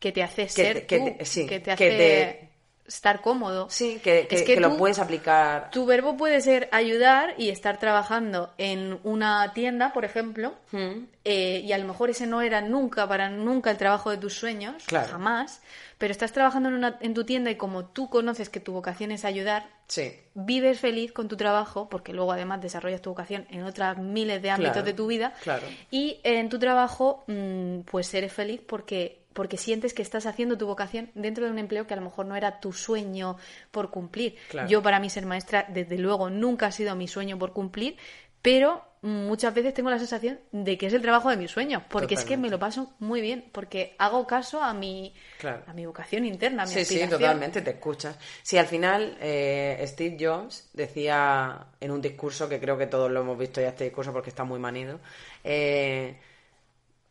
[0.00, 2.50] Que te hace Que ser que tú, te- sí, que te que te-
[2.88, 3.68] estar cómodo.
[3.70, 5.70] Sí, que, que- Es que lo tú- puedes aplicar.
[5.70, 11.04] Tu verbo puede ser ayudar y estar trabajando en una tienda, por ejemplo, Mm.
[11.24, 14.34] eh, y a lo mejor ese no era nunca para nunca el trabajo de tus
[14.34, 15.08] sueños, Claro.
[15.08, 15.60] jamás,
[15.98, 19.10] pero estás trabajando en, una, en tu tienda y como tú conoces que tu vocación
[19.12, 23.62] es ayudar, Sí, vives feliz con tu trabajo, porque luego además desarrollas tu vocación en
[23.64, 25.66] otras miles de ámbitos Claro, de tu vida, claro.
[25.90, 30.66] y en tu trabajo mm, pues eres feliz porque porque sientes que estás haciendo tu
[30.66, 33.36] vocación dentro de un empleo que a lo mejor no era tu sueño
[33.70, 34.34] por cumplir.
[34.48, 34.68] Claro.
[34.68, 37.96] Yo para mí ser maestra, desde luego, nunca ha sido mi sueño por cumplir,
[38.42, 42.14] pero muchas veces tengo la sensación de que es el trabajo de mis sueños, porque
[42.14, 45.14] es que me lo paso muy bien, porque hago caso a mi,
[45.44, 48.18] a mi vocación interna, a mi Sí, sí, totalmente, te escuchas.
[48.42, 53.20] Sí, al final eh, Steve Jobs decía en un discurso, que creo que todos lo
[53.20, 54.98] hemos visto ya este discurso porque está muy manido,
[55.44, 56.18] eh,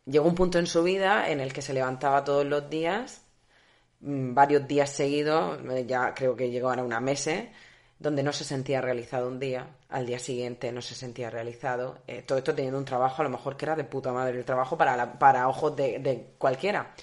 [0.08, 3.22] llegó un punto en su vida en el que se levantaba todos los días,
[4.00, 7.48] mm, varios días seguidos, eh, ya creo que llegó ahora una meses,
[7.98, 11.98] donde no se sentía realizado un día, al día siguiente no se sentía realizado.
[12.06, 14.44] Eh, todo esto teniendo un trabajo a lo mejor que era de puta madre, el
[14.44, 16.94] trabajo para, para ojos de, cualquiera.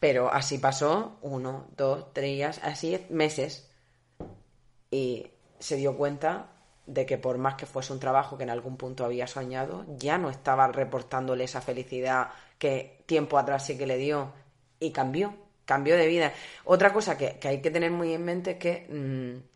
[0.00, 3.70] Pero así pasó uno, dos, tres días, así meses.
[4.90, 5.28] Y
[5.58, 6.51] se dio cuenta
[6.86, 10.18] de que por más que fuese un trabajo que en algún punto había soñado, ya
[10.18, 12.28] no estaba reportándole esa felicidad
[12.58, 14.32] que tiempo atrás sí que le dio
[14.80, 16.32] y cambió, cambió de vida.
[16.64, 19.52] Otra cosa que, hay que tener muy en mente es que mm,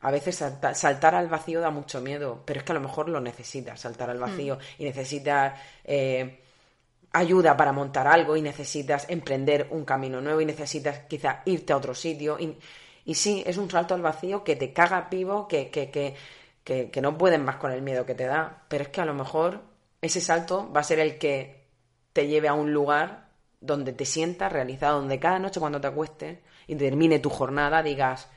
[0.00, 0.42] a veces
[0.74, 4.10] saltar al vacío da mucho miedo, pero es que a lo mejor lo necesitas, saltar
[4.10, 4.82] al vacío, mm.
[4.82, 6.40] y necesitas eh,
[7.12, 11.76] ayuda para montar algo, y necesitas emprender un camino nuevo, y necesitas quizá irte a
[11.76, 12.38] otro sitio.
[12.38, 12.56] Y,
[13.04, 16.14] y sí, es un salto al vacío que te caga pivo, que, que, que,
[16.68, 19.06] que, que no puedes más con el miedo que te da, pero es que a
[19.06, 19.62] lo mejor
[20.02, 21.64] ese salto va a ser el que
[22.12, 23.30] te lleve a un lugar
[23.62, 28.28] donde te sientas realizado, donde cada noche cuando te acuestes y termine tu jornada digas,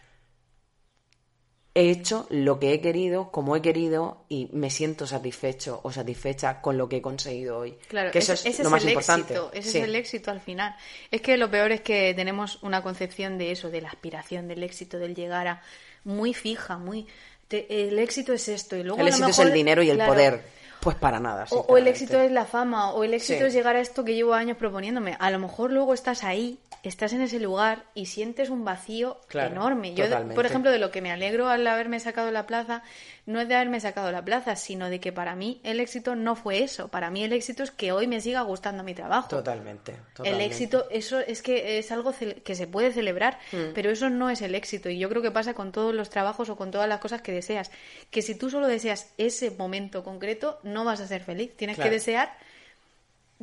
[1.76, 6.62] he hecho lo que he querido, como he querido y me siento satisfecho o satisfecha
[6.62, 7.74] con lo que he conseguido hoy.
[7.90, 9.36] Claro, que eso es lo más importante.
[9.52, 10.74] ese es el éxito al final.
[11.12, 14.64] Es que lo peor es que tenemos una concepción de eso, de la aspiración, del
[14.64, 15.62] éxito, del llegar a
[16.04, 17.08] muy fija, muy
[17.54, 20.62] el éxito es esto y luego el éxito es el dinero y el poder.
[20.82, 21.46] Pues para nada.
[21.52, 24.34] O, el éxito es la fama, o el éxito es llegar a esto que llevo
[24.34, 25.16] años proponiéndome.
[25.20, 29.94] A lo mejor luego estás ahí estás en ese lugar y sientes un vacío enorme.
[29.94, 32.84] Yo, por ejemplo, de lo que me alegro al haberme sacado la plaza,
[33.26, 36.36] no es de haberme sacado la plaza, sino de que para mí el éxito no
[36.36, 36.88] fue eso.
[36.88, 39.30] Para mí el éxito es que hoy me siga gustando mi trabajo.
[39.30, 39.96] Totalmente.
[40.24, 42.14] El éxito, eso es que es algo
[42.44, 43.74] que se puede celebrar, mm.
[43.74, 44.90] pero eso no es el éxito.
[44.90, 47.32] Y yo creo que pasa con todos los trabajos o con todas las cosas que
[47.32, 47.72] deseas.
[48.10, 51.56] Que si tú solo deseas ese momento concreto, no vas a ser feliz.
[51.56, 52.36] Tienes que desear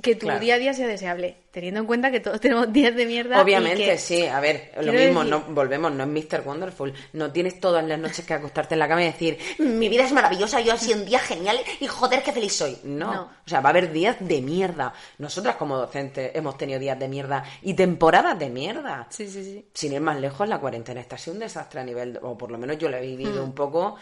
[0.03, 3.07] que tu día a día sea deseable, teniendo en cuenta que todos tenemos días de
[3.07, 3.41] mierda.
[3.43, 6.43] Obviamente, sí, a ver, lo mismo, no, volvemos, no es Mr.
[6.45, 10.05] Wonderful, no tienes todas las noches que acostarte en la cama y decir, mi vida
[10.05, 12.79] es maravillosa, yo ha sido un día genial y joder, qué feliz soy.
[12.85, 13.23] No.
[13.23, 14.93] o sea, va a haber días de mierda.
[15.19, 19.07] Nosotras como docentes hemos tenido días de mierda y temporadas de mierda.
[19.11, 19.67] Sí, sí, sí.
[19.73, 22.59] Sin ir más lejos, la cuarentena está sido un desastre a nivel, o por lo
[22.59, 23.45] menos yo lo he vivido mm.
[23.45, 23.97] un poco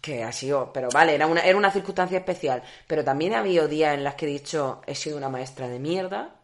[0.00, 3.68] que ha sido, pero vale, era una, era una circunstancia especial, pero también ha habido
[3.68, 6.36] días en las que he dicho, he sido una maestra de mierda,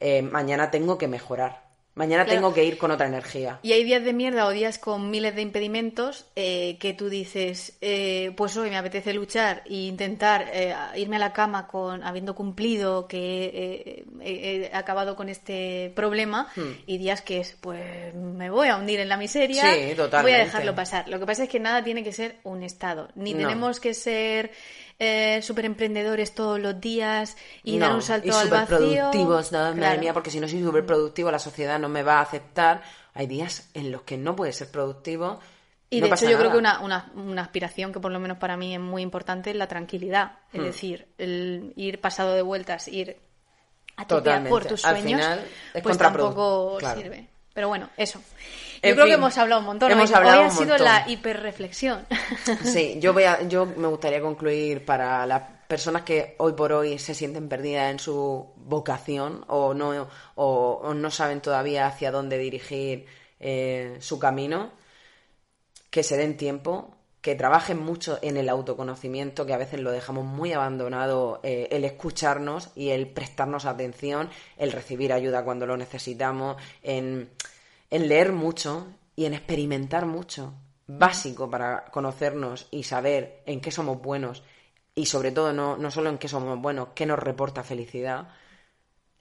[0.00, 1.67] eh, mañana tengo que mejorar.
[1.98, 3.58] Mañana tengo que ir con otra energía.
[3.60, 7.76] Y hay días de mierda o días con miles de impedimentos eh, que tú dices,
[7.80, 12.36] eh, pues hoy me apetece luchar e intentar eh, irme a la cama con habiendo
[12.36, 16.82] cumplido que he acabado con este problema hmm.
[16.86, 19.64] y días que es, pues me voy a hundir en la miseria,
[20.22, 21.08] voy a dejarlo pasar.
[21.08, 24.52] Lo que pasa es que nada tiene que ser un estado, ni tenemos que ser
[24.98, 28.76] eh, súper emprendedores todos los días y dar un salto al vacío.
[28.76, 32.18] productivos, no, madre mía, porque si no soy súper productivo la sociedad no me va
[32.18, 32.82] a aceptar.
[33.14, 35.40] Hay días en los que no puedes ser productivo.
[35.90, 38.56] Y de hecho yo creo que una, una, una, aspiración que por lo menos para
[38.56, 40.32] mí es muy importante es la tranquilidad.
[40.52, 40.64] Es hmm.
[40.64, 43.16] decir, el ir pasado de vueltas, ir
[43.96, 44.06] a
[44.48, 45.24] por tus sueños,
[45.82, 47.28] pues tampoco sirve.
[47.54, 48.20] Pero bueno, eso.
[48.82, 49.90] Yo creo que hemos hablado un montón.
[49.90, 52.06] Hemos hablado Hoy ha sido la hiperreflexión.
[52.64, 56.98] Sí, yo, voy a, yo me gustaría concluir para las personas que hoy por hoy
[56.98, 63.06] se sienten perdidas en su vocación o no, o, no saben todavía hacia dónde dirigir
[63.38, 64.72] eh, su camino,
[65.90, 70.24] que se den tiempo, que trabajen mucho en el autoconocimiento, que a veces lo dejamos
[70.24, 76.56] muy abandonado, eh, el escucharnos y el prestarnos atención, el recibir ayuda cuando lo necesitamos,
[76.82, 77.28] en
[77.90, 80.54] en leer mucho y en experimentar mucho,
[80.86, 84.42] básico para conocernos y saber en qué somos buenos
[84.94, 88.28] y sobre todo no, no solo en qué somos buenos, qué nos reporta felicidad,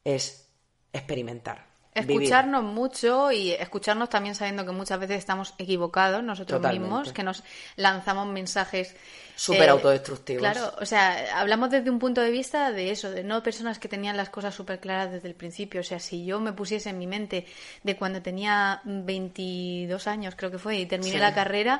[0.03, 0.49] es
[0.93, 1.66] experimentar.
[1.97, 7.43] Escucharnos mucho y escucharnos también sabiendo que muchas veces estamos equivocados nosotros mismos, que nos
[7.75, 8.95] lanzamos mensajes
[9.35, 10.41] súper eh, autodestructivos.
[10.41, 13.87] Claro, o sea, hablamos desde un punto de vista de eso, de no personas que
[13.87, 15.81] tenían las cosas súper claras desde el principio.
[15.81, 17.45] O sea, si yo me pusiese en mi mente
[17.83, 21.79] de cuando tenía 22 años, creo que fue, y terminé la carrera,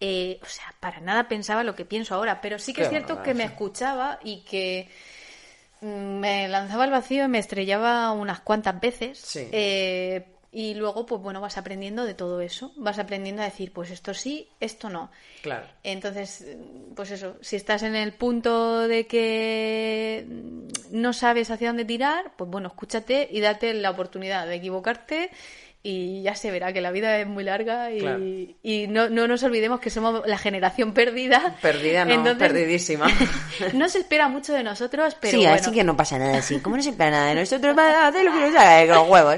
[0.00, 2.40] eh, o sea, para nada pensaba lo que pienso ahora.
[2.40, 4.88] Pero sí que es cierto que me escuchaba y que
[5.80, 9.36] me lanzaba al vacío y me estrellaba unas cuantas veces.
[9.52, 12.72] Eh, y luego, pues bueno, vas aprendiendo de todo eso.
[12.76, 15.10] Vas aprendiendo a decir, pues esto sí, esto no.
[15.42, 15.66] Claro.
[15.82, 16.46] Entonces,
[16.94, 20.26] pues eso, si estás en el punto de que
[20.90, 25.30] no sabes hacia dónde tirar, pues bueno, escúchate y date la oportunidad de equivocarte
[25.88, 28.18] y ya se verá que la vida es muy larga y, Claro.
[28.20, 31.54] y no, no nos olvidemos que somos la generación perdida.
[31.62, 33.06] Perdida, no, Entonces, perdidísima.
[33.72, 35.54] no se espera mucho de nosotros, pero sí, bueno.
[35.54, 36.58] así que no pasa nada así.
[36.58, 37.78] ¿Cómo no se espera nada de nosotros?
[37.78, 39.36] Va a hacer lo que nos haga de los huevos.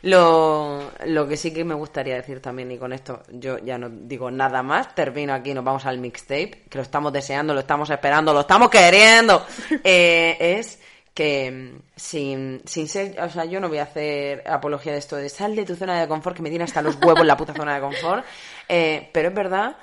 [0.00, 3.88] Lo, lo que sí que me gustaría decir también, y con esto yo ya no
[3.90, 7.88] digo nada más, termino aquí, nos vamos al mixtape, que lo estamos deseando, lo estamos
[7.90, 9.46] esperando, lo estamos queriendo,
[9.84, 10.80] eh, es
[11.14, 15.16] que mm, sin, sin ser, o sea, yo no voy a hacer apología de esto
[15.16, 17.52] de sal de tu zona de confort, que me tiene hasta los huevos la puta
[17.54, 18.24] zona de confort,
[18.68, 19.76] eh, pero es verdad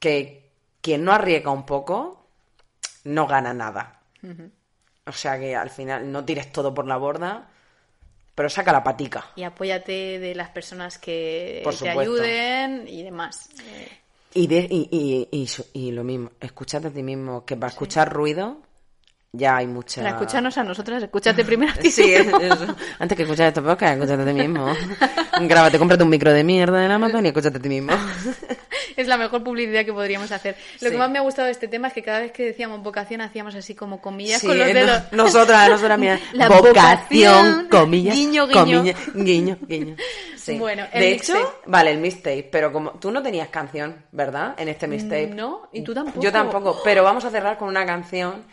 [0.00, 0.50] que
[0.80, 2.26] quien no arriesga un poco,
[3.04, 4.00] no gana nada.
[5.08, 7.48] O sea que al final no tires todo por la borda,
[8.34, 9.30] pero saca la patica.
[9.36, 12.00] Y apóyate de las personas que Por te supuesto.
[12.00, 13.48] ayuden y demás.
[14.34, 18.58] Y, de- y, y, y lo mismo, escúchate a ti mismo, que para escuchar ruido
[19.36, 20.00] ya hay mucha...
[20.02, 21.90] Para escucharnos a nosotras, escúchate primero a ti.
[21.90, 22.66] Sí, es- eso.
[22.98, 24.66] Antes que escuchar esto podcast, escúchate a ti mismo.
[25.42, 27.92] Grábate, cómprate un micro de mierda en Amazon y escúchate a ti mismo.
[28.96, 30.56] Es la mejor publicidad que podríamos hacer.
[30.80, 30.90] Lo Sí.
[30.92, 33.20] que más me ha gustado de este tema es que cada vez que decíamos vocación
[33.20, 35.02] hacíamos así como comillas Sí, con los no- dedos.
[35.12, 38.82] nosotras, nosotras, mira, La vocación, vocación, comillas, guiño, guiño.
[39.14, 39.96] guiño, guiño.
[40.36, 40.58] Sí.
[40.58, 41.34] Bueno, el de hecho,
[41.66, 44.54] vale, el mixtape, pero como tú no tenías canción, ¿verdad?
[44.56, 45.26] En este mixtape.
[45.26, 46.20] No, y tú tampoco.
[46.22, 48.44] Yo tampoco, pero vamos a cerrar con una canción,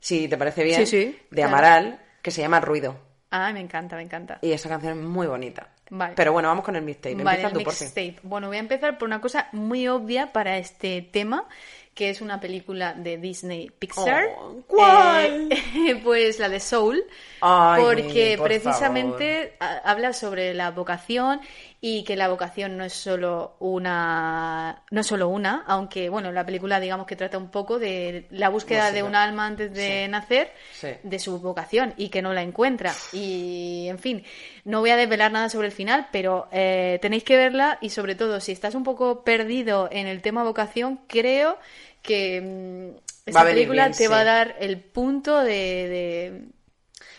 [0.00, 1.48] si te parece bien, Sí, sí, de claro.
[1.48, 2.96] Amaral, que se llama Ruido.
[3.30, 4.38] Ah, me encanta, me encanta.
[4.42, 5.68] Y esa canción es muy bonita.
[5.90, 6.14] Vale.
[6.16, 7.14] Pero bueno, vamos con el mixtape.
[7.16, 8.16] Vale, Empieza tú, por fin.
[8.22, 11.46] Bueno, voy a empezar por una cosa muy obvia para este tema,
[11.94, 14.24] que es una película de Disney Pixar.
[14.38, 15.48] Oh, ¿cuál?
[15.50, 17.02] Eh, pues la de Soul.
[17.40, 21.40] Ay, porque por precisamente ha- habla sobre la vocación
[21.82, 26.44] y que la vocación no es solo una no es solo una, aunque bueno, la
[26.44, 30.04] película digamos que trata un poco de la búsqueda No de un alma antes de
[30.04, 30.10] Sí.
[30.10, 30.88] nacer, Sí.
[31.02, 32.92] de su vocación y que no la encuentra.
[33.14, 34.24] Y en fin,
[34.64, 38.14] no voy a desvelar nada sobre el final, pero eh, tenéis que verla y sobre
[38.14, 41.58] todo si estás un poco perdido en el tema vocación, creo
[42.02, 45.52] que mm, esta Va a venir película bien, te va a dar el punto de,
[45.54, 46.44] de,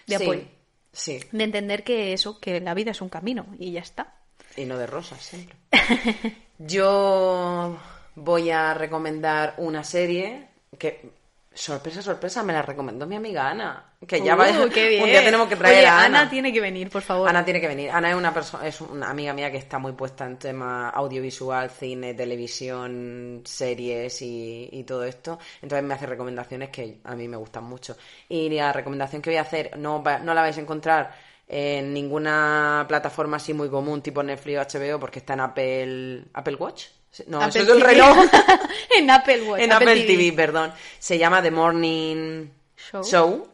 [0.05, 0.41] de apoyo.
[0.93, 4.13] Sí, De entender que eso, que la vida es un camino y ya está.
[4.61, 5.55] Y no de rosas siempre.
[6.57, 7.77] Yo
[8.15, 10.47] voy a recomendar una serie
[10.77, 11.09] que,
[11.53, 13.87] sorpresa, sorpresa, me la recomendó mi amiga Ana.
[14.07, 16.21] Que ya Uh, va, un día tenemos que traer Oye, a Ana.
[16.21, 17.29] Ana tiene que venir, por favor.
[17.29, 17.91] Ana tiene que venir.
[17.91, 21.69] Ana es una persona, es una amiga mía que está muy puesta en tema audiovisual,
[21.69, 25.37] cine, televisión, series y, y todo esto.
[25.61, 27.95] Entonces me hace recomendaciones que a mí me gustan mucho.
[28.27, 32.85] Y la recomendación que voy a hacer no, no la vais a encontrar en ninguna
[32.87, 36.85] plataforma así muy común, tipo Netflix o HBO, porque está en Apple, Apple Watch.
[37.27, 37.93] No, Apple eso es el TV.
[37.93, 38.17] reloj.
[38.97, 39.61] en Apple Watch.
[39.61, 40.31] en Apple, TV.
[40.33, 40.71] perdón.
[40.97, 42.45] Se llama The Morning
[42.77, 43.03] Show.
[43.03, 43.47] Show,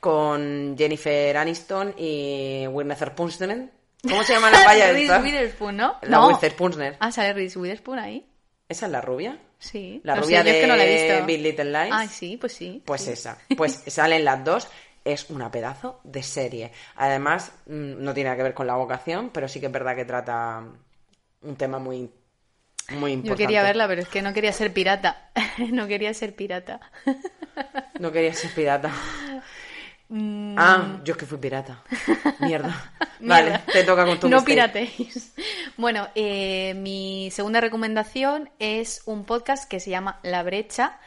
[0.00, 3.70] con Jennifer Aniston y Winnie Punchman.
[4.02, 5.20] ¿Cómo se llama la valla Reese esta?
[5.20, 5.96] Witherspoon, ¿no?
[6.02, 6.28] La no.
[6.28, 6.96] Witherspoon.
[7.00, 8.26] Ah, sale Reese Witherspoon ahí.
[8.68, 9.38] ¿Esa es la rubia?
[9.58, 10.00] Sí.
[10.04, 11.26] La No sé, rubia es de que no la he visto.
[11.26, 11.92] Big Little Lies.
[11.92, 12.82] Ah, sí, pues sí.
[12.84, 13.10] Pues sí.
[13.10, 13.38] esa.
[13.56, 14.68] Pues salen las dos.
[15.06, 16.72] Es una pedazo de serie.
[16.96, 19.94] Además, mm, no tiene nada que ver con la vocación, pero sí que es verdad
[19.94, 20.64] que trata
[21.42, 22.10] un tema muy,
[22.90, 23.28] muy importante.
[23.28, 25.30] Yo quería verla, pero es que no quería ser pirata.
[25.70, 26.80] no quería ser pirata.
[28.00, 28.90] No quería ser pirata.
[30.10, 31.82] Ah, yo es que fui pirata.
[32.40, 32.92] Mierda.
[33.20, 34.86] Vale, te toca con tu No mixtape.
[34.86, 35.34] pirateéis.
[35.76, 40.98] Bueno, eh, mi segunda recomendación es un podcast que se llama La Brecha,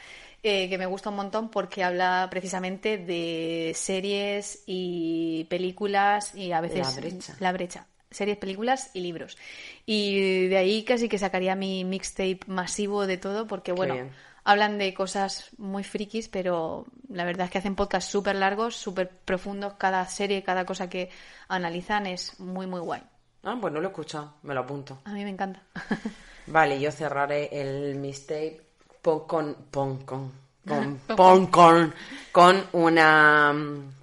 [0.41, 6.61] eh, que me gusta un montón porque habla precisamente de series y películas y a
[6.61, 6.95] veces...
[6.95, 7.35] La Brecha.
[7.39, 7.87] La Brecha.
[8.11, 9.37] Series, películas y libros.
[9.85, 14.11] Y de ahí casi que sacaría mi mixtape masivo de todo porque, bueno, bien.
[14.43, 19.09] hablan de cosas muy frikis, pero la verdad es que hacen podcasts súper largos, súper
[19.09, 19.73] profundos.
[19.73, 21.11] Cada serie, cada cosa que
[21.49, 23.01] analizan es muy, muy guay.
[23.43, 25.01] Ah, pues no lo he escuchado, me lo apunto.
[25.05, 25.61] A mí me encanta.
[26.47, 28.68] Vale, yo cerraré el mixtape
[29.09, 30.31] pon con pon con
[30.67, 31.93] con Pon con
[32.31, 33.93] con una mm,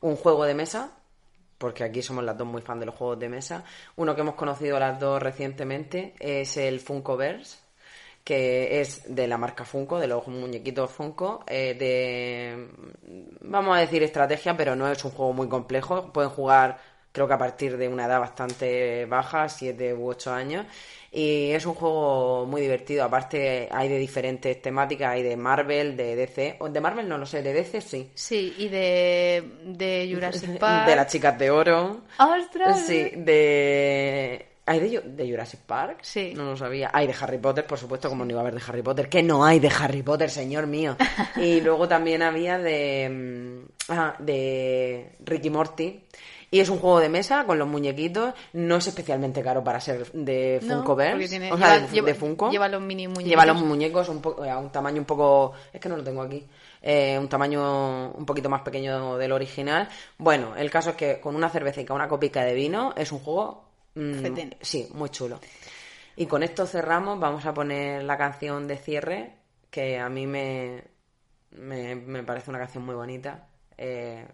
[0.00, 0.90] un juego de mesa
[1.58, 3.64] porque aquí somos las dos muy fan de los juegos de mesa.
[3.96, 7.58] Uno que hemos conocido las dos recientemente es el Funkoverse,
[8.24, 12.66] que es de la marca Funko, de los muñequitos Funko, eh, de,
[13.42, 16.10] vamos a decir, estrategia, pero no es un juego muy complejo.
[16.14, 16.78] Pueden jugar
[17.12, 20.66] creo que a partir de una edad bastante baja, 7 u 8 años.
[21.12, 23.04] Y es un juego muy divertido.
[23.04, 26.58] Aparte, hay de diferentes temáticas: hay de Marvel, de DC.
[26.70, 28.10] De Marvel no lo sé, de DC sí.
[28.14, 30.86] Sí, y de, de Jurassic Park.
[30.86, 32.02] De las chicas de oro.
[32.18, 32.86] ¡Ostras!
[32.86, 34.46] Sí, de.
[34.66, 35.98] ¿Hay de, de Jurassic Park?
[36.02, 36.32] Sí.
[36.36, 36.90] No lo sabía.
[36.92, 39.08] Hay de Harry Potter, por supuesto, como no iba a haber de Harry Potter.
[39.08, 40.96] Que no hay de Harry Potter, señor mío.
[41.36, 43.64] y luego también había de.
[43.66, 46.04] mm, ah, de Ricky Morty.
[46.52, 48.34] Y es un juego de mesa con los muñequitos.
[48.54, 51.28] No es especialmente caro para ser de No, Funko Verse.
[51.28, 52.50] tiene- o sea, lleva- de, lleva- de Funko.
[52.50, 53.28] lleva los mini muñequitos.
[53.30, 55.52] Lleva los muñecos un poco, a un tamaño un poco.
[55.72, 56.46] Es que no lo tengo aquí.
[56.82, 59.86] eh, un tamaño un poquito más pequeño del original.
[60.16, 63.64] Bueno, el caso es que con una cervecita, una copica de vino, es un juego.
[63.94, 64.56] mm, Fetén.
[64.62, 65.38] sí, muy chulo.
[66.16, 67.20] Y con esto cerramos.
[67.20, 69.34] Vamos a poner la canción de cierre,
[69.70, 70.82] que a mí me,
[71.52, 73.46] me, me parece una canción muy bonita.
[73.76, 74.26] eh,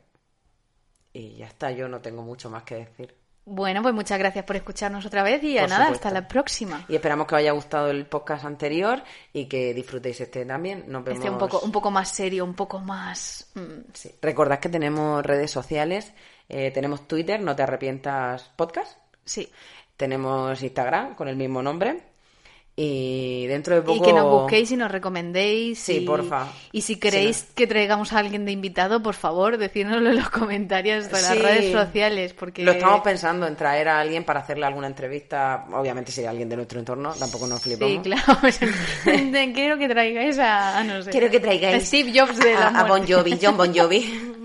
[1.16, 3.14] y ya está, yo no tengo mucho más que decir.
[3.48, 6.08] Bueno, pues muchas gracias por escucharnos otra vez y a Por nada, supuesto.
[6.08, 6.84] hasta la próxima.
[6.88, 9.00] Y esperamos que os haya gustado el podcast anterior
[9.32, 10.84] y que disfrutéis este también.
[10.88, 11.18] Nos vemos.
[11.20, 13.50] Este un poco, un poco más serio, un poco más...
[13.54, 14.12] mm, Sí.
[14.20, 16.12] Recordad que tenemos redes sociales.
[16.48, 18.98] eh, tenemos Twitter, no te arrepientas podcast.
[19.24, 19.48] sí.
[19.96, 22.02] Tenemos Instagram con el mismo nombre.
[22.78, 23.96] Y dentro de poco.
[23.96, 25.78] Y que nos busquéis y nos recomendéis.
[25.78, 26.46] Sí, y, porfa.
[26.72, 31.06] Y si queréis que traigamos a alguien de invitado, por favor, decírnoslo en los comentarios
[31.06, 32.34] de las redes sociales.
[32.34, 35.64] Porque Lo estamos pensando en traer a alguien para hacerle alguna entrevista.
[35.72, 37.94] Obviamente sería alguien de nuestro entorno, tampoco nos flipamos.
[37.94, 38.38] Sí, claro.
[38.42, 38.58] pues,
[39.54, 41.10] Quiero que traigáis a, no sé.
[41.10, 43.06] Quiero que traigáis a Steve Jobs de la a, a Bon.
[43.08, 44.34] Jovi, John Bon Jovi.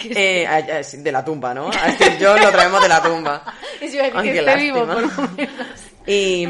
[0.02, 1.68] Eh, a- a- sí, de la tumba, ¿no?
[1.68, 3.44] A Steve Jobs lo traemos de la tumba.
[3.78, 5.50] Decir Ay, que esté vivo, por lo menos.
[6.12, 6.44] Y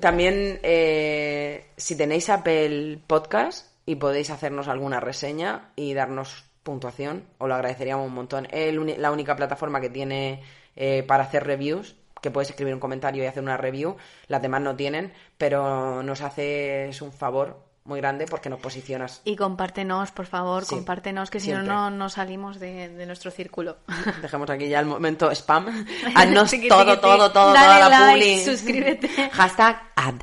[0.00, 7.46] también, eh, si tenéis Apple Podcast y podéis hacernos alguna reseña y darnos puntuación, os
[7.46, 8.48] lo agradeceríamos un montón.
[8.50, 10.42] Es la única plataforma que tiene
[10.76, 13.98] eh, para hacer reviews, que puedes escribir un comentario y hacer una review.
[14.28, 19.20] Las demás no tienen, pero nos haces un favor muy grande porque nos posicionas.
[19.24, 21.74] Y compártenos, por favor, Sí, compártenos, que si no, siempre.
[21.74, 23.78] no, no salimos de, de nuestro círculo.
[24.22, 25.66] Dejemos aquí ya el momento spam.
[26.14, 28.44] Haznos Tiqui, todo, todo, todo, Dale toda la like, publi.
[28.44, 29.08] suscríbete.
[29.32, 30.14] Hashtag ad.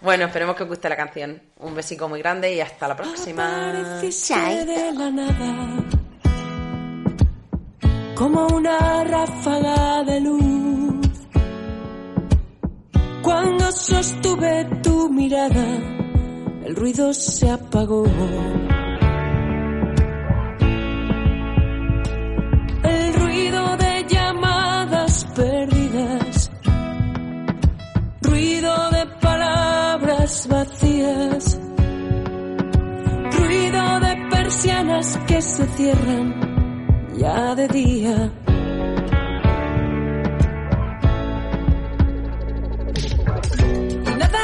[0.00, 1.42] bueno, esperemos que os guste la canción.
[1.58, 3.72] Un besico muy grande y hasta la próxima.
[3.72, 5.84] De la nada,
[8.16, 10.87] como una ráfaga de luz.
[13.28, 15.66] Cuando sostuve tu mirada,
[16.64, 18.04] el ruido se apagó.
[22.84, 26.50] El ruido de llamadas perdidas,
[28.22, 31.60] ruido de palabras vacías
[33.38, 36.34] ruido de persianas que se cierran
[37.18, 38.47] ya de día.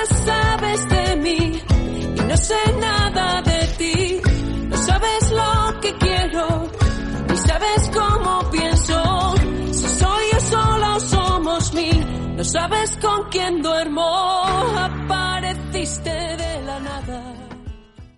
[0.07, 1.63] Sabes de mí
[2.17, 4.21] y no sé nada de ti.
[4.69, 6.69] No sabes lo que quiero
[7.29, 9.35] ni sabes cómo pienso.
[9.73, 14.03] Si soy yo sola o somos mil, no sabes con quién duermo.
[14.77, 17.44] Apareciste de la nada.